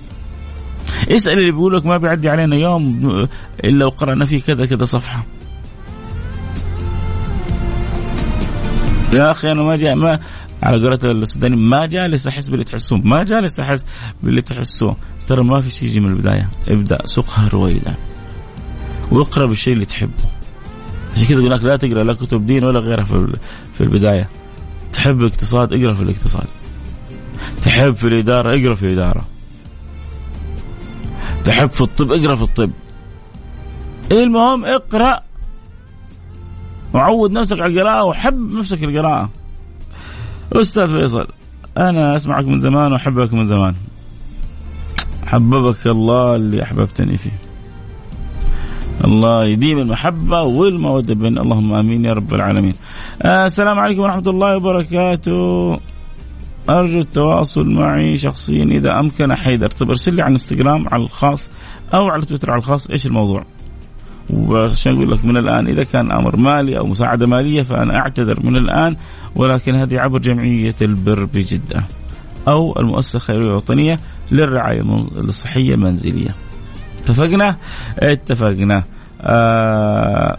اسأل 1.11 1.39
اللي 1.39 1.53
بيقول 1.53 1.77
لك 1.77 1.87
ما 1.87 1.97
بيعدي 1.97 2.29
علينا 2.29 2.57
يوم 2.57 3.29
إلا 3.65 3.87
وقرأنا 3.87 4.25
فيه 4.25 4.43
كذا 4.43 4.67
كذا 4.67 4.85
صفحة. 4.85 5.27
يا 9.13 9.31
أخي 9.31 9.53
أنا 9.53 9.63
ما 9.63 9.77
جاء 9.77 9.95
ما 9.95 10.21
على 10.63 10.83
قولة 10.83 10.99
السوداني 11.05 11.57
ما 11.57 11.87
جالس 11.87 12.27
احس 12.27 12.49
باللي 12.49 12.65
تحسوه 12.65 12.99
ما 12.99 13.23
جالس 13.23 13.61
احس 13.61 13.87
باللي 14.23 14.43
تحسوه 14.43 14.97
ترى 15.27 15.45
ما 15.45 15.61
في 15.61 15.71
شيء 15.71 15.89
يجي 15.89 16.01
من 16.01 16.13
البداية. 16.13 16.49
ابدأ 16.69 17.07
سوقها 17.07 17.49
رويدا 17.49 17.95
واقرأ 19.11 19.47
بالشيء 19.47 19.75
اللي 19.75 19.85
تحبه. 19.85 20.36
عشان 21.17 21.29
كذا 21.29 21.39
يقول 21.39 21.51
لك 21.51 21.65
لا 21.65 21.77
تقرأ 21.77 22.05
لا 22.05 22.13
كتب 22.13 22.47
دين 22.47 22.65
ولا 22.65 22.81
غيرها 22.81 23.05
في 23.05 23.37
في 23.73 23.81
البداية. 23.81 24.29
تحب 24.93 25.21
الاقتصاد؟ 25.21 25.73
اقرأ 25.73 25.93
في 25.93 26.03
الاقتصاد. 26.03 26.47
تحب 27.65 27.97
في 27.97 28.09
الإدارة؟ 28.09 28.61
اقرأ 28.61 28.75
في 28.75 28.87
الإدارة. 28.87 29.25
تحب 31.45 31.71
في 31.71 31.81
الطب؟ 31.81 32.13
اقرأ 32.13 32.35
في 32.35 32.43
الطب. 32.43 32.71
المهم 34.13 34.65
اقرأ 34.65 35.21
وعود 36.95 37.31
نفسك 37.31 37.61
على 37.61 37.73
القراءة 37.73 38.05
وحب 38.05 38.55
نفسك 38.55 38.83
القراءة. 38.85 39.31
أستاذ 40.53 40.89
فيصل 40.89 41.27
أنا 41.79 42.17
أسمعك 42.17 42.45
من 42.45 42.59
زمان 42.59 42.93
وأحبك 42.93 43.33
من 43.33 43.49
زمان. 43.49 43.75
حببك 45.27 45.87
الله 45.87 46.37
اللي 46.37 46.63
أحببتني 46.63 47.19
فيه. 47.19 47.46
الله 49.05 49.45
يديم 49.45 49.79
المحبة 49.79 50.43
والمودة 50.43 51.15
بين 51.15 51.39
اللهم 51.39 51.73
آمين 51.73 52.05
يا 52.05 52.13
رب 52.13 52.35
العالمين. 52.35 52.75
آه 53.23 53.47
السلام 53.47 53.79
عليكم 53.79 54.03
ورحمة 54.03 54.31
الله 54.31 54.57
وبركاته. 54.57 55.79
أرجو 56.71 56.99
التواصل 56.99 57.71
معي 57.71 58.17
شخصيا 58.17 58.65
إذا 58.65 59.01
أمكن. 59.01 59.35
حيدر 59.35 59.69
طب 59.69 59.91
أرسل 59.91 60.15
لي 60.15 60.23
على 60.23 60.29
الإنستغرام 60.29 60.89
على 60.89 61.03
الخاص 61.03 61.51
أو 61.95 62.09
على 62.09 62.25
تويتر 62.25 62.51
على 62.51 62.59
الخاص 62.59 62.91
إيش 62.91 63.07
الموضوع؟ 63.07 63.45
وعشان 64.31 64.95
أقول 64.95 65.11
لك؟ 65.11 65.25
من 65.25 65.37
الآن 65.37 65.67
إذا 65.67 65.85
كان 65.85 66.11
أمر 66.11 66.37
مالي 66.37 66.79
أو 66.79 66.87
مساعدة 66.87 67.27
مالية 67.27 67.63
فأنا 67.63 67.97
أعتذر 67.97 68.47
من 68.47 68.57
الآن 68.57 68.97
ولكن 69.35 69.75
هذه 69.75 70.01
عبر 70.01 70.19
جمعية 70.19 70.75
البر 70.83 71.25
بجدة 71.25 71.85
أو 72.49 72.81
المؤسسة 72.81 73.17
الخيرية 73.17 73.47
الوطنية 73.47 74.01
للرعاية 74.33 74.83
الصحيه 75.17 75.75
المنزلية. 75.75 76.35
اتفقنا؟ 77.07 77.57
اتفقنا. 77.99 78.83
آه 79.21 80.39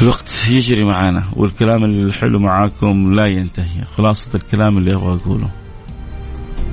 الوقت 0.00 0.44
يجري 0.50 0.84
معنا 0.84 1.24
والكلام 1.36 1.84
الحلو 1.84 2.38
معاكم 2.38 3.12
لا 3.12 3.26
ينتهي. 3.26 3.84
خلاصة 3.96 4.30
الكلام 4.34 4.78
اللي 4.78 4.94
أبغى 4.94 5.14
أقوله. 5.14 5.50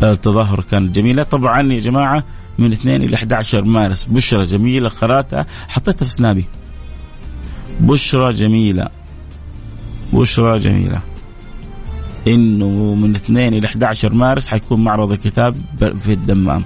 التظاهر 0.04 0.62
كانت 0.72 0.96
جميلة. 0.96 1.24
طبعا 1.24 1.74
يا 1.74 1.80
جماعة 1.80 2.24
من 2.60 2.72
2 2.72 3.04
إلى 3.04 3.16
11 3.16 3.66
مارس. 3.66 4.06
بشرة 4.06 4.44
جميلة 4.44 4.90
قرأتها. 4.90 5.46
حطيتها 5.68 6.06
في 6.06 6.12
سنابي. 6.12 6.46
بشرة 7.80 8.32
جميلة. 8.32 8.90
بشرة 10.14 10.58
جميلة. 10.58 11.02
إنه 12.28 12.96
من 12.96 13.16
2 13.16 13.54
إلى 13.54 13.68
11 13.68 14.14
مارس 14.14 14.48
حيكون 14.48 14.84
معرض 14.84 15.12
الكتاب 15.12 15.56
في 15.78 16.14
الدمام. 16.14 16.64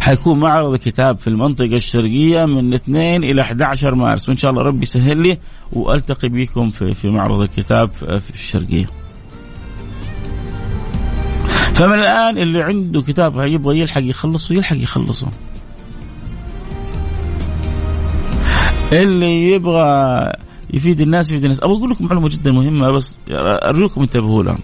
حيكون 0.00 0.40
معرض 0.40 0.72
الكتاب 0.72 1.18
في 1.18 1.28
المنطقة 1.28 1.76
الشرقية 1.76 2.44
من 2.44 2.74
2 2.74 3.24
إلى 3.24 3.42
11 3.42 3.94
مارس 3.94 4.28
وإن 4.28 4.36
شاء 4.36 4.50
الله 4.50 4.62
ربي 4.62 4.82
يسهل 4.82 5.22
لي 5.22 5.38
وألتقي 5.72 6.28
بكم 6.28 6.70
في, 6.70 6.94
في 6.94 7.10
معرض 7.10 7.40
الكتاب 7.40 7.92
في 7.94 8.30
الشرقية. 8.30 8.86
فمن 11.74 11.94
الآن 11.94 12.38
اللي 12.38 12.62
عنده 12.62 13.02
كتاب 13.02 13.38
يبغى 13.38 13.80
يلحق 13.80 14.02
يخلصه 14.02 14.54
يلحق 14.54 14.76
يخلصه. 14.76 15.28
اللي 18.92 19.50
يبغى 19.52 20.32
يفيد 20.74 21.00
الناس 21.00 21.30
يفيد 21.30 21.44
الناس. 21.44 21.60
أبغى 21.62 21.76
أقول 21.76 21.90
لكم 21.90 22.06
معلومة 22.06 22.28
جدا 22.28 22.52
مهمة 22.52 22.90
بس 22.90 23.18
أرجوكم 23.30 24.00
انتبهوا 24.00 24.42
لها. 24.42 24.58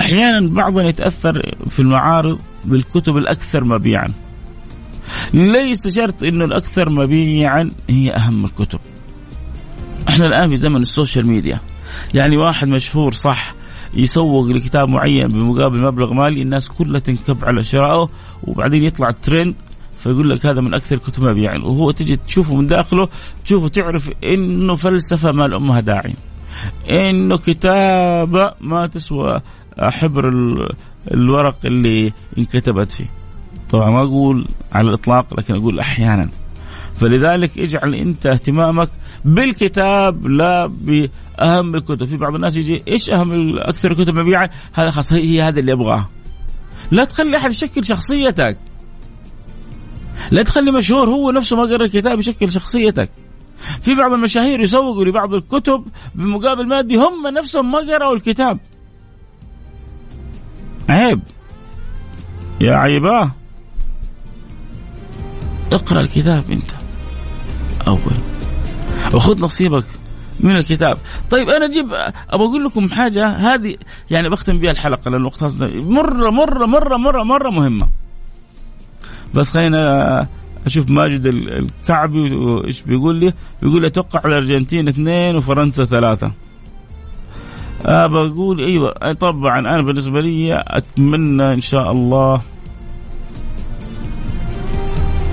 أحيانا 0.00 0.48
بعضنا 0.48 0.88
يتأثر 0.88 1.54
في 1.70 1.80
المعارض 1.80 2.38
بالكتب 2.64 3.16
الأكثر 3.16 3.64
مبيعا. 3.64 4.12
ليس 5.34 5.88
شرط 5.88 6.22
إنه 6.22 6.44
الأكثر 6.44 6.90
مبيعا 6.90 7.70
هي 7.90 8.14
أهم 8.14 8.44
الكتب. 8.44 8.78
إحنا 10.08 10.26
الآن 10.26 10.48
في 10.48 10.56
زمن 10.56 10.80
السوشيال 10.80 11.26
ميديا. 11.26 11.60
يعني 12.14 12.36
واحد 12.36 12.68
مشهور 12.68 13.12
صح 13.12 13.54
يسوق 13.94 14.46
لكتاب 14.46 14.88
معين 14.88 15.28
بمقابل 15.28 15.82
مبلغ 15.82 16.12
مالي 16.12 16.42
الناس 16.42 16.68
كلها 16.68 17.00
تنكب 17.00 17.44
على 17.44 17.62
شرائه 17.62 18.08
وبعدين 18.42 18.84
يطلع 18.84 19.08
الترند 19.08 19.54
فيقول 19.98 20.30
لك 20.30 20.46
هذا 20.46 20.60
من 20.60 20.74
أكثر 20.74 20.96
الكتب 20.96 21.22
مبيعا 21.22 21.58
وهو 21.58 21.90
تجي 21.90 22.16
تشوفه 22.16 22.54
من 22.54 22.66
داخله 22.66 23.08
تشوفه 23.44 23.68
تعرف 23.68 24.12
إنه 24.24 24.74
فلسفة 24.74 25.32
ما 25.32 25.48
لامها 25.48 25.80
داعي. 25.80 26.14
إنه 26.90 27.36
كتابة 27.36 28.52
ما 28.60 28.86
تسوى 28.86 29.40
حبر 29.78 30.28
الورق 31.14 31.56
اللي 31.64 32.12
انكتبت 32.38 32.92
فيه. 32.92 33.10
طبعا 33.70 33.90
ما 33.90 34.02
أقول 34.02 34.46
على 34.72 34.88
الإطلاق 34.88 35.34
لكن 35.40 35.54
أقول 35.54 35.80
أحيانا. 35.80 36.30
فلذلك 36.96 37.58
اجعل 37.58 37.94
أنت 37.94 38.26
اهتمامك 38.26 38.88
بالكتاب 39.24 40.26
لا 40.26 40.66
بأهم 40.66 41.74
الكتب. 41.74 42.04
في 42.04 42.16
بعض 42.16 42.34
الناس 42.34 42.56
يجي 42.56 42.82
إيش 42.88 43.10
أهم 43.10 43.58
أكثر 43.58 43.90
الكتب 43.90 44.14
مبيعا 44.14 44.48
هذا 44.72 44.90
خلاص 44.90 45.12
هي 45.12 45.42
هذا 45.42 45.60
اللي 45.60 45.72
أبغاه. 45.72 46.08
لا 46.90 47.04
تخلي 47.04 47.36
أحد 47.36 47.50
يشكل 47.50 47.84
شخصيتك. 47.84 48.58
لا 50.30 50.42
تخلي 50.42 50.70
مشهور 50.70 51.08
هو 51.10 51.30
نفسه 51.30 51.56
ما 51.56 51.62
قرأ 51.62 51.84
الكتاب 51.84 52.18
يشكل 52.18 52.50
شخصيتك. 52.50 53.10
في 53.80 53.94
بعض 53.94 54.12
المشاهير 54.12 54.60
يسوقوا 54.60 55.04
لبعض 55.04 55.34
الكتب 55.34 55.84
بمقابل 56.14 56.66
مادي 56.66 56.96
هم 56.96 57.26
نفسهم 57.26 57.72
ما 57.72 57.78
قرأوا 57.78 58.14
الكتاب. 58.14 58.58
عيب. 60.88 61.20
يا 62.60 62.74
عيباه 62.74 63.30
اقرأ 65.72 66.00
الكتاب 66.00 66.50
أنت. 66.50 66.70
أول. 67.88 68.18
وخذ 69.14 69.40
نصيبك 69.40 69.84
من 70.40 70.56
الكتاب. 70.56 70.98
طيب 71.30 71.48
أنا 71.48 71.66
أجيب 71.66 71.92
أبغى 72.30 72.46
أقول 72.46 72.64
لكم 72.64 72.90
حاجة 72.90 73.26
هذه 73.26 73.76
يعني 74.10 74.28
بختم 74.28 74.58
بها 74.58 74.70
الحلقة 74.70 75.10
لأن 75.10 75.20
الوقت 75.20 75.42
مرة 75.74 76.30
مرة 76.30 76.66
مرة 76.66 76.96
مرة 76.96 77.22
مرة 77.22 77.50
مهمة. 77.50 77.88
بس 79.34 79.50
خلينا 79.50 80.28
أشوف 80.66 80.90
ماجد 80.90 81.26
الكعبي 81.26 82.32
إيش 82.66 82.82
بيقول 82.82 83.20
لي؟ 83.20 83.32
بيقول 83.62 83.80
لي 83.80 83.86
أتوقع 83.86 84.20
الأرجنتين 84.24 84.88
اثنين 84.88 85.36
وفرنسا 85.36 85.84
ثلاثة. 85.84 86.32
أه 87.86 88.06
بقول 88.06 88.60
إيوه 88.60 89.12
طبعا 89.12 89.58
أنا 89.58 89.82
بالنسبة 89.82 90.20
لي 90.20 90.64
أتمنى 90.66 91.52
إن 91.52 91.60
شاء 91.60 91.92
الله 91.92 92.42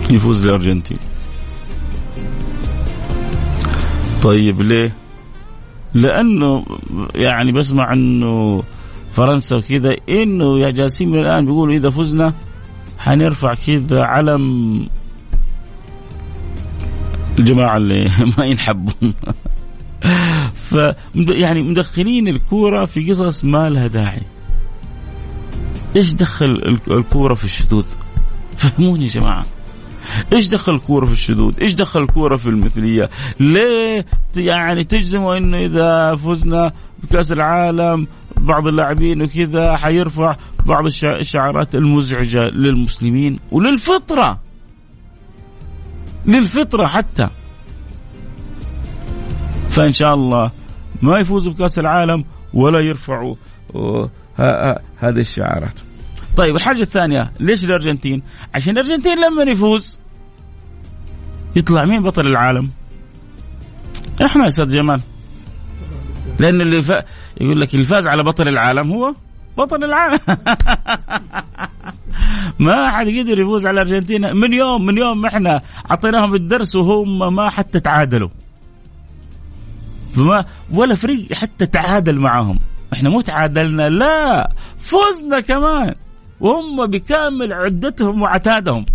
يفوز 0.09 0.45
الأرجنتين. 0.45 0.97
طيب 4.23 4.61
ليه؟ 4.61 4.91
لأنه 5.93 6.65
يعني 7.15 7.51
بسمع 7.51 7.93
إنه 7.93 8.63
فرنسا 9.11 9.55
وكذا 9.55 9.95
إنه 10.09 10.59
يا 10.59 10.69
جالسين 10.69 11.11
من 11.11 11.19
الآن 11.19 11.45
بيقولوا 11.45 11.73
إذا 11.73 11.89
فزنا 11.89 12.33
حنرفع 13.01 13.53
كذا 13.53 14.03
علم 14.03 14.87
الجماعة 17.39 17.77
اللي 17.77 18.11
ما 18.37 18.45
ينحبون 18.45 19.13
ف 20.69 20.77
يعني 21.15 21.61
مدخلين 21.61 22.27
الكورة 22.27 22.85
في 22.85 23.11
قصص 23.11 23.45
ما 23.45 23.69
لها 23.69 23.87
داعي 23.87 24.21
إيش 25.95 26.13
دخل 26.13 26.79
الكورة 26.91 27.33
في 27.33 27.43
الشذوذ 27.43 27.85
فهموني 28.57 29.03
يا 29.03 29.09
جماعة 29.09 29.45
إيش 30.33 30.47
دخل 30.47 30.75
الكورة 30.75 31.05
في 31.05 31.11
الشذوذ؟ 31.11 31.59
إيش 31.61 31.73
دخل 31.73 32.01
الكورة 32.01 32.35
في 32.35 32.49
المثلية؟ 32.49 33.09
ليه 33.39 34.05
يعني 34.35 34.83
تجزموا 34.83 35.37
إنه 35.37 35.57
إذا 35.57 36.15
فزنا 36.15 36.71
بكأس 37.03 37.31
العالم 37.31 38.07
بعض 38.41 38.67
اللاعبين 38.67 39.21
وكذا 39.21 39.75
حيرفع 39.77 40.35
بعض 40.65 40.85
الشعارات 41.03 41.75
المزعجة 41.75 42.39
للمسلمين 42.39 43.39
وللفطرة. 43.51 44.39
للفطرة 46.25 46.87
حتى. 46.87 47.29
فإن 49.69 49.91
شاء 49.91 50.13
الله 50.13 50.51
ما 51.01 51.19
يفوزوا 51.19 51.53
بكأس 51.53 51.79
العالم 51.79 52.25
ولا 52.53 52.79
يرفعوا 52.79 53.35
هذه 54.97 55.19
الشعارات. 55.19 55.79
طيب 56.37 56.55
الحاجة 56.55 56.81
الثانية 56.81 57.31
ليش 57.39 57.65
الأرجنتين؟ 57.65 58.23
عشان 58.55 58.73
الأرجنتين 58.77 59.17
لما 59.17 59.43
يفوز 59.43 59.99
يطلع 61.55 61.85
مين 61.85 62.03
بطل 62.03 62.27
العالم؟ 62.27 62.69
إحنا 64.25 64.43
يا 64.43 64.47
أستاذ 64.47 64.69
جمال. 64.69 65.01
لأن 66.39 66.61
اللي 66.61 66.81
ف... 66.81 66.91
يقول 67.41 67.61
لك 67.61 67.73
اللي 67.73 67.85
فاز 67.85 68.07
على 68.07 68.23
بطل 68.23 68.47
العالم 68.47 68.91
هو 68.91 69.13
بطل 69.57 69.83
العالم. 69.83 70.19
ما 72.59 72.89
حد 72.89 73.07
قدر 73.07 73.39
يفوز 73.39 73.67
على 73.67 73.81
الارجنتين 73.81 74.35
من 74.35 74.53
يوم 74.53 74.85
من 74.85 74.97
يوم 74.97 75.25
إحنا 75.25 75.61
أعطيناهم 75.91 76.35
الدرس 76.35 76.75
وهم 76.75 77.35
ما 77.35 77.49
حتى 77.49 77.79
تعادلوا. 77.79 78.29
فما 80.15 80.45
ولا 80.73 80.95
فريق 80.95 81.33
حتى 81.33 81.65
تعادل 81.65 82.19
معهم. 82.19 82.59
إحنا 82.93 83.09
مو 83.09 83.21
تعادلنا 83.21 83.89
لا 83.89 84.51
فزنا 84.77 85.39
كمان. 85.39 85.95
وهم 86.39 86.85
بكامل 86.85 87.53
عدتهم 87.53 88.21
وعتادهم. 88.21 88.85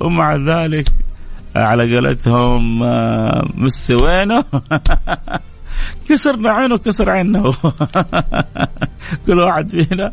ومع 0.00 0.36
ذلك 0.36 0.88
على 1.56 1.94
قولتهم 1.94 2.82
آه، 2.82 3.44
مس 3.54 3.90
وينه؟ 3.90 4.44
كسرنا 6.08 6.52
عينه 6.52 6.78
كسر 6.78 7.10
عينه. 7.14 7.54
كل 9.26 9.38
واحد 9.38 9.70
فينا. 9.70 10.12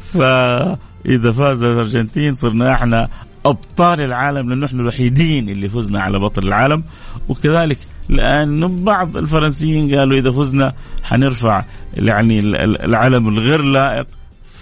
فإذا 0.00 1.32
فاز 1.32 1.62
الأرجنتين 1.62 2.34
صرنا 2.34 2.72
إحنا 2.72 3.08
أبطال 3.46 4.00
العالم 4.00 4.50
لأنه 4.50 4.66
إحنا 4.66 4.80
الوحيدين 4.80 5.48
اللي 5.48 5.68
فزنا 5.68 6.00
على 6.00 6.18
بطل 6.18 6.48
العالم. 6.48 6.84
وكذلك 7.28 7.78
لأن 8.08 8.84
بعض 8.84 9.16
الفرنسيين 9.16 9.94
قالوا 9.94 10.18
إذا 10.18 10.30
فزنا 10.30 10.72
حنرفع 11.02 11.64
يعني 11.94 12.38
العلم 12.84 13.28
الغير 13.28 13.62
لائق. 13.62 14.06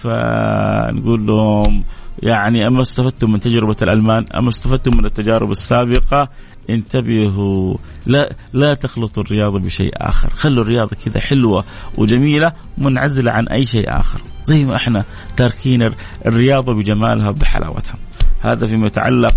فنقول 0.01 1.25
لهم 1.27 1.83
يعني 2.23 2.67
أما 2.67 2.81
استفدتم 2.81 3.31
من 3.31 3.39
تجربة 3.39 3.75
الألمان 3.81 4.25
أما 4.35 4.49
استفدتم 4.49 4.97
من 4.97 5.05
التجارب 5.05 5.51
السابقة 5.51 6.29
انتبهوا. 6.69 7.77
لا 8.05 8.35
لا 8.53 8.73
تخلطوا 8.73 9.23
الرياضة 9.23 9.59
بشيء 9.59 9.93
آخر. 9.95 10.29
خلوا 10.29 10.63
الرياضة 10.63 10.95
كذا 11.05 11.19
حلوة 11.21 11.63
وجميلة 11.97 12.53
منعزلة 12.77 13.31
عن 13.31 13.47
أي 13.47 13.65
شيء 13.65 13.99
آخر. 13.99 14.21
زي 14.43 14.65
ما 14.65 14.75
إحنا 14.75 15.05
تاركين 15.37 15.91
الرياضة 16.25 16.73
بجمالها 16.73 17.31
بحلاوتها 17.31 17.95
هذا 18.41 18.67
فيما 18.67 18.87
يتعلق 18.87 19.35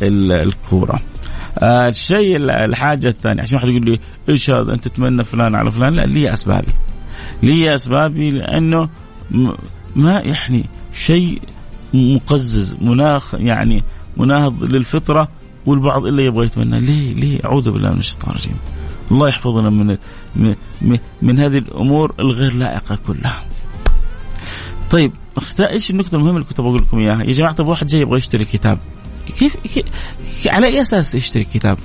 بالكورة. 0.00 1.00
آه 1.58 1.88
الشيء 1.88 2.36
الحاجة 2.36 3.08
الثانية 3.08 3.42
عشان 3.42 3.56
واحد 3.56 3.68
يقول 3.68 3.84
لي 3.84 4.00
إيش 4.28 4.50
هذا 4.50 4.74
أنت 4.74 4.88
تتمنى 4.88 5.24
فلان 5.24 5.54
على 5.54 5.70
فلان؟ 5.70 5.94
لا 5.94 6.06
لي 6.06 6.32
أسبابي. 6.32 6.72
لي 7.42 7.74
أسبابي 7.74 8.30
لأنه 8.30 8.88
ما 9.96 10.20
يعني 10.20 10.64
شيء 10.92 11.42
مقزز 11.94 12.76
مناخ 12.80 13.34
يعني 13.34 13.84
مناهض 14.16 14.64
للفطرة 14.64 15.28
والبعض 15.66 16.06
إلا 16.06 16.22
يبغى 16.22 16.46
يتمنى. 16.46 16.80
ليه؟ 16.80 17.14
ليه؟ 17.14 17.40
أعوذ 17.44 17.70
بالله 17.70 17.92
من 17.92 17.98
الشيطان 17.98 18.30
الرجيم. 18.30 18.56
الله 19.10 19.28
يحفظنا 19.28 19.70
من 19.70 19.96
من, 20.82 20.98
من 21.22 21.38
هذه 21.38 21.58
الأمور 21.58 22.14
الغير 22.18 22.52
لائقة 22.52 22.98
كلها. 23.06 23.44
طيب 24.90 25.12
إيش 25.60 25.90
النقطه 25.90 26.16
المهمة 26.16 26.36
اللي 26.36 26.48
كنت 26.48 26.60
بقول 26.60 26.82
لكم 26.82 26.98
إياها؟ 26.98 27.22
يا 27.22 27.32
جماعة 27.32 27.52
طب 27.52 27.68
واحد 27.68 27.86
جاي 27.86 28.00
يبغى 28.00 28.18
يشتري 28.18 28.44
كتاب. 28.44 28.78
كيف, 29.38 29.56
كيف 29.56 29.84
على 30.46 30.66
أي 30.66 30.80
أساس 30.80 31.14
يشتري 31.14 31.44
كتاب؟ 31.44 31.78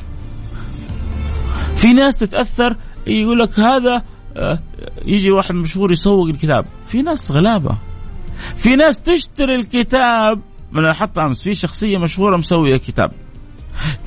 في 1.75 1.93
ناس 1.93 2.17
تتأثر 2.17 2.75
يقول 3.07 3.39
لك 3.39 3.59
هذا 3.59 4.03
آه، 4.37 4.59
يجي 5.05 5.31
واحد 5.31 5.55
مشهور 5.55 5.91
يسوق 5.91 6.27
الكتاب. 6.27 6.65
في 6.85 7.01
ناس 7.01 7.31
غلابة. 7.31 7.77
في 8.57 8.75
ناس 8.75 8.99
تشتري 8.99 9.55
الكتاب. 9.55 10.41
أنا 10.75 10.93
حتى 10.93 11.21
أمس 11.21 11.41
في 11.41 11.55
شخصية 11.55 11.97
مشهورة 11.97 12.37
مسوية 12.37 12.77
كتاب. 12.77 13.11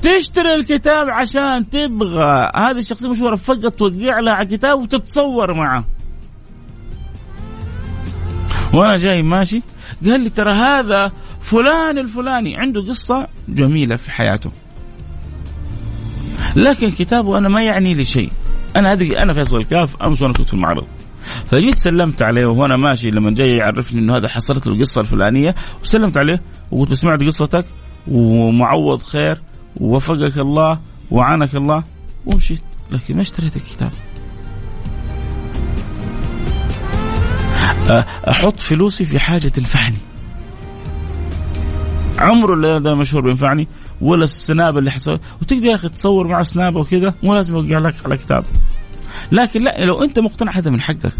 تشتري 0.01 0.55
الكتاب 0.55 1.09
عشان 1.09 1.69
تبغى. 1.69 2.51
هذه 2.55 2.79
الشخصية 2.79 3.05
المشهوره 3.05 3.35
فقط 3.35 3.73
توقع 3.73 4.19
لها 4.19 4.33
على 4.33 4.41
الكتاب 4.41 4.79
وتتصور 4.79 5.53
معه. 5.53 5.85
وأنا 8.73 8.97
جاي 8.97 9.23
ماشي. 9.23 9.61
قال 10.05 10.19
لي 10.21 10.29
ترى 10.29 10.53
هذا 10.53 11.11
فلان 11.39 11.97
الفلاني. 11.97 12.57
عنده 12.57 12.81
قصة 12.81 13.27
جميلة 13.49 13.95
في 13.95 14.11
حياته. 14.11 14.51
لكن 16.55 16.91
كتابه 16.91 17.37
أنا 17.37 17.49
ما 17.49 17.63
يعني 17.63 17.93
لي 17.93 18.05
شيء. 18.05 18.29
أنا 18.75 18.93
هذه 18.93 19.21
أنا 19.21 19.33
فيصل 19.33 19.57
الكاف 19.57 20.03
أمس 20.03 20.21
وأنا 20.21 20.33
كنت 20.33 20.47
في 20.47 20.53
المعرض. 20.53 20.85
فجيت 21.47 21.77
سلمت 21.77 22.21
عليه 22.21 22.45
وهو 22.45 22.67
ماشي. 22.67 23.11
لما 23.11 23.31
جاي 23.31 23.55
يعرفني 23.55 23.99
إنه 23.99 24.17
هذا 24.17 24.27
حصلت 24.27 24.67
له 24.67 24.73
القصة 24.73 25.01
الفلانية 25.01 25.55
وسلمت 25.83 26.17
عليه 26.17 26.41
وقلت 26.71 26.93
سمعت 26.93 27.23
قصتك 27.23 27.65
ومعوض 28.07 29.01
خير. 29.01 29.41
ووفقك 29.77 30.37
الله 30.37 30.79
وعانك 31.11 31.55
الله 31.55 31.83
ومشيت. 32.25 32.61
لكن 32.91 33.15
ما 33.15 33.21
اشتريت 33.21 33.55
الكتاب؟ 33.55 33.91
أحط 38.29 38.59
فلوسي 38.59 39.05
في 39.05 39.19
حاجة 39.19 39.47
تنفعني. 39.47 39.97
عمره 42.19 42.53
اللي 42.53 42.67
هذا 42.67 42.95
مشهور 42.95 43.23
بينفعني 43.23 43.67
ولا 44.01 44.23
السناب 44.23 44.77
اللي 44.77 44.91
حصل. 44.91 45.19
وتقدر 45.41 45.65
يا 45.65 45.75
أخي 45.75 45.89
تصور 45.89 46.27
مع 46.27 46.43
سناب 46.43 46.75
وكذا؟ 46.75 47.13
مو 47.23 47.35
لازم 47.35 47.55
يوقع 47.55 47.87
لك 47.87 47.95
على 48.05 48.17
كتاب. 48.17 48.45
لكن 49.31 49.63
لا 49.63 49.85
لو 49.85 50.03
أنت 50.03 50.19
مقتنع 50.19 50.51
هذا 50.51 50.71
من 50.71 50.81
حقك. 50.81 51.13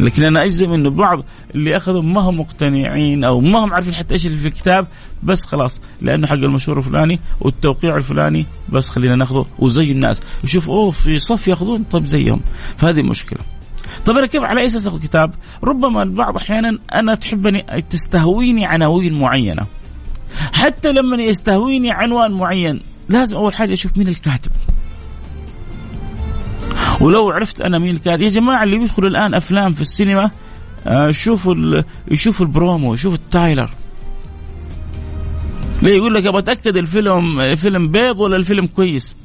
لكن 0.00 0.24
أنا 0.24 0.44
أجزم 0.44 0.72
إنه 0.72 0.90
بعض 0.90 1.24
اللي 1.54 1.76
أخذوا 1.76 2.02
ما 2.02 2.20
هم 2.20 2.40
مقتنعين 2.40 3.24
أو 3.24 3.40
ما 3.40 3.58
هم 3.58 3.74
عارفين 3.74 3.94
حتى 3.94 4.14
إيش 4.14 4.26
اللي 4.26 4.38
في 4.38 4.48
الكتاب 4.48 4.86
بس 5.22 5.46
خلاص 5.46 5.80
لأنه 6.00 6.26
حق 6.26 6.34
المشهور 6.34 6.78
الفلاني 6.78 7.20
والتوقيع 7.40 7.96
الفلاني 7.96 8.46
بس 8.68 8.88
خلينا 8.88 9.16
ناخذه 9.16 9.46
وزي 9.58 9.92
الناس 9.92 10.20
يشوف 10.44 10.70
أوه 10.70 10.90
في 10.90 11.18
صف 11.18 11.48
ياخذون 11.48 11.82
طيب 11.82 12.06
زيهم 12.06 12.40
فهذه 12.76 13.02
مشكلة 13.02 13.40
طيب 14.06 14.16
أنا 14.16 14.26
كيف 14.26 14.42
على 14.42 14.60
أي 14.60 14.66
أساس 14.66 14.86
أخذ 14.86 15.02
كتاب؟ 15.02 15.34
ربما 15.64 16.02
البعض 16.02 16.36
أحيانا 16.36 16.78
أنا 16.94 17.14
تحبني 17.14 17.82
تستهويني 17.90 18.66
عناوين 18.66 19.18
معينة. 19.18 19.66
حتى 20.52 20.92
لما 20.92 21.16
يستهويني 21.16 21.90
عنوان 21.90 22.32
معين 22.32 22.80
لازم 23.08 23.36
أول 23.36 23.54
حاجة 23.54 23.72
أشوف 23.72 23.98
مين 23.98 24.08
الكاتب. 24.08 24.50
ولو 27.06 27.30
عرفت 27.30 27.60
أنا 27.60 27.78
مين 27.78 27.94
الكاتب. 27.96 28.22
يا 28.22 28.28
جماعة 28.28 28.64
اللي 28.64 28.78
بيدخلوا 28.78 29.08
الآن 29.08 29.34
أفلام 29.34 29.72
في 29.72 29.82
السينما 29.82 30.30
آه، 30.86 31.10
شوفوا 31.10 31.82
يشوفوا 32.10 32.46
البرومو 32.46 32.94
يشوفوا 32.94 33.18
ال 33.18 33.24
trailer. 33.24 33.70
ليه؟ 35.82 35.96
يقول 35.96 36.14
لك 36.14 36.26
أبغى 36.26 36.38
أتأكد 36.38 36.76
الفيلم 36.76 37.54
فيلم 37.56 37.88
بيض 37.88 38.18
ولا 38.20 38.36
الفيلم 38.36 38.66
كويس؟ 38.66 39.16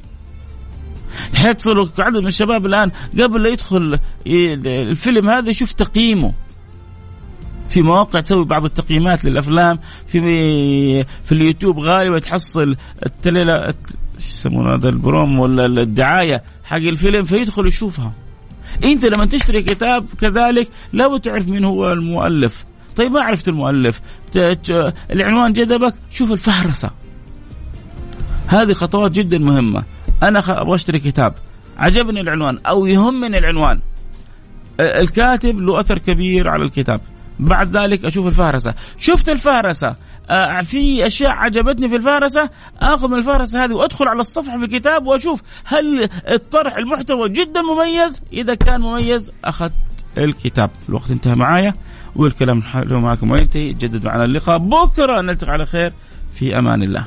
حيصلوا 1.34 1.86
عدد 1.98 2.16
من 2.16 2.26
الشباب 2.26 2.66
الآن 2.66 2.90
قبل 3.20 3.42
لا 3.42 3.48
يدخل 3.48 3.98
الفيلم 4.26 5.28
هذا 5.28 5.50
يشوف 5.50 5.72
تقييمه. 5.72 6.32
في 7.68 7.82
مواقع 7.82 8.20
تسوي 8.20 8.44
بعض 8.44 8.64
التقييمات 8.64 9.24
للأفلام 9.24 9.78
في 10.06 10.20
في 11.24 11.32
اليوتيوب 11.32 11.78
غالبا 11.78 12.18
تحصل 12.18 12.76
التليله 13.06 13.74
شو 14.18 14.28
يسمونه 14.28 14.74
هذا 14.74 14.88
البروم 14.88 15.38
ولا 15.38 15.82
الدعاية. 15.82 16.42
حق 16.72 16.78
الفيلم 16.78 17.24
فيدخل 17.24 17.66
يشوفها. 17.66 18.12
انت 18.84 19.04
لما 19.04 19.26
تشتري 19.26 19.62
كتاب 19.62 20.06
كذلك 20.20 20.68
لابد 20.92 21.20
تعرف 21.20 21.48
مين 21.48 21.64
هو 21.64 21.92
المؤلف. 21.92 22.64
طيب 22.96 23.12
ما 23.12 23.20
عرفت 23.20 23.48
المؤلف؟ 23.48 24.00
العنوان 25.10 25.52
جذبك؟ 25.52 25.94
شوف 26.10 26.32
الفهرسة. 26.32 26.90
هذه 28.46 28.72
خطوات 28.72 29.10
جدا 29.10 29.38
مهمة. 29.38 29.82
أنا 30.22 30.62
أبغى 30.62 30.74
أشتري 30.74 30.98
كتاب. 30.98 31.34
عجبني 31.78 32.20
العنوان 32.20 32.58
أو 32.66 32.86
يهمني 32.86 33.38
العنوان. 33.38 33.80
الكاتب 34.80 35.60
له 35.60 35.80
أثر 35.80 35.98
كبير 35.98 36.48
على 36.48 36.64
الكتاب. 36.64 37.00
بعد 37.38 37.76
ذلك 37.76 38.04
أشوف 38.04 38.26
الفهرسة. 38.26 38.74
شفت 38.98 39.28
الفهرسة؟ 39.28 39.96
في 40.62 41.06
أشياء 41.06 41.30
عجبتني 41.30 41.88
في 41.88 41.96
الفهرسه 41.96 42.50
آخذ 42.80 43.08
من 43.08 43.18
الفهرسه 43.18 43.64
هذه 43.64 43.72
وأدخل 43.72 44.08
على 44.08 44.20
الصفحة 44.20 44.58
في 44.58 44.64
الكتاب 44.64 45.06
وأشوف 45.06 45.42
هل 45.64 46.08
الطرح 46.30 46.76
المحتوى 46.76 47.28
جدا 47.28 47.62
مميز. 47.62 48.22
إذا 48.32 48.54
كان 48.54 48.80
مميز 48.80 49.32
أخذت 49.44 49.72
الكتاب. 50.18 50.70
الوقت 50.88 51.10
انتهى 51.10 51.34
معايا 51.34 51.74
والكلام 52.16 52.62
معكم 52.90 53.30
وينتهي. 53.30 53.72
جدد 53.72 54.04
معنا 54.04 54.24
اللقاء. 54.24 54.58
بكرة 54.58 55.20
نلتقي 55.20 55.52
على 55.52 55.66
خير. 55.66 55.92
في 56.32 56.58
أمان 56.58 56.82
الله. 56.82 57.04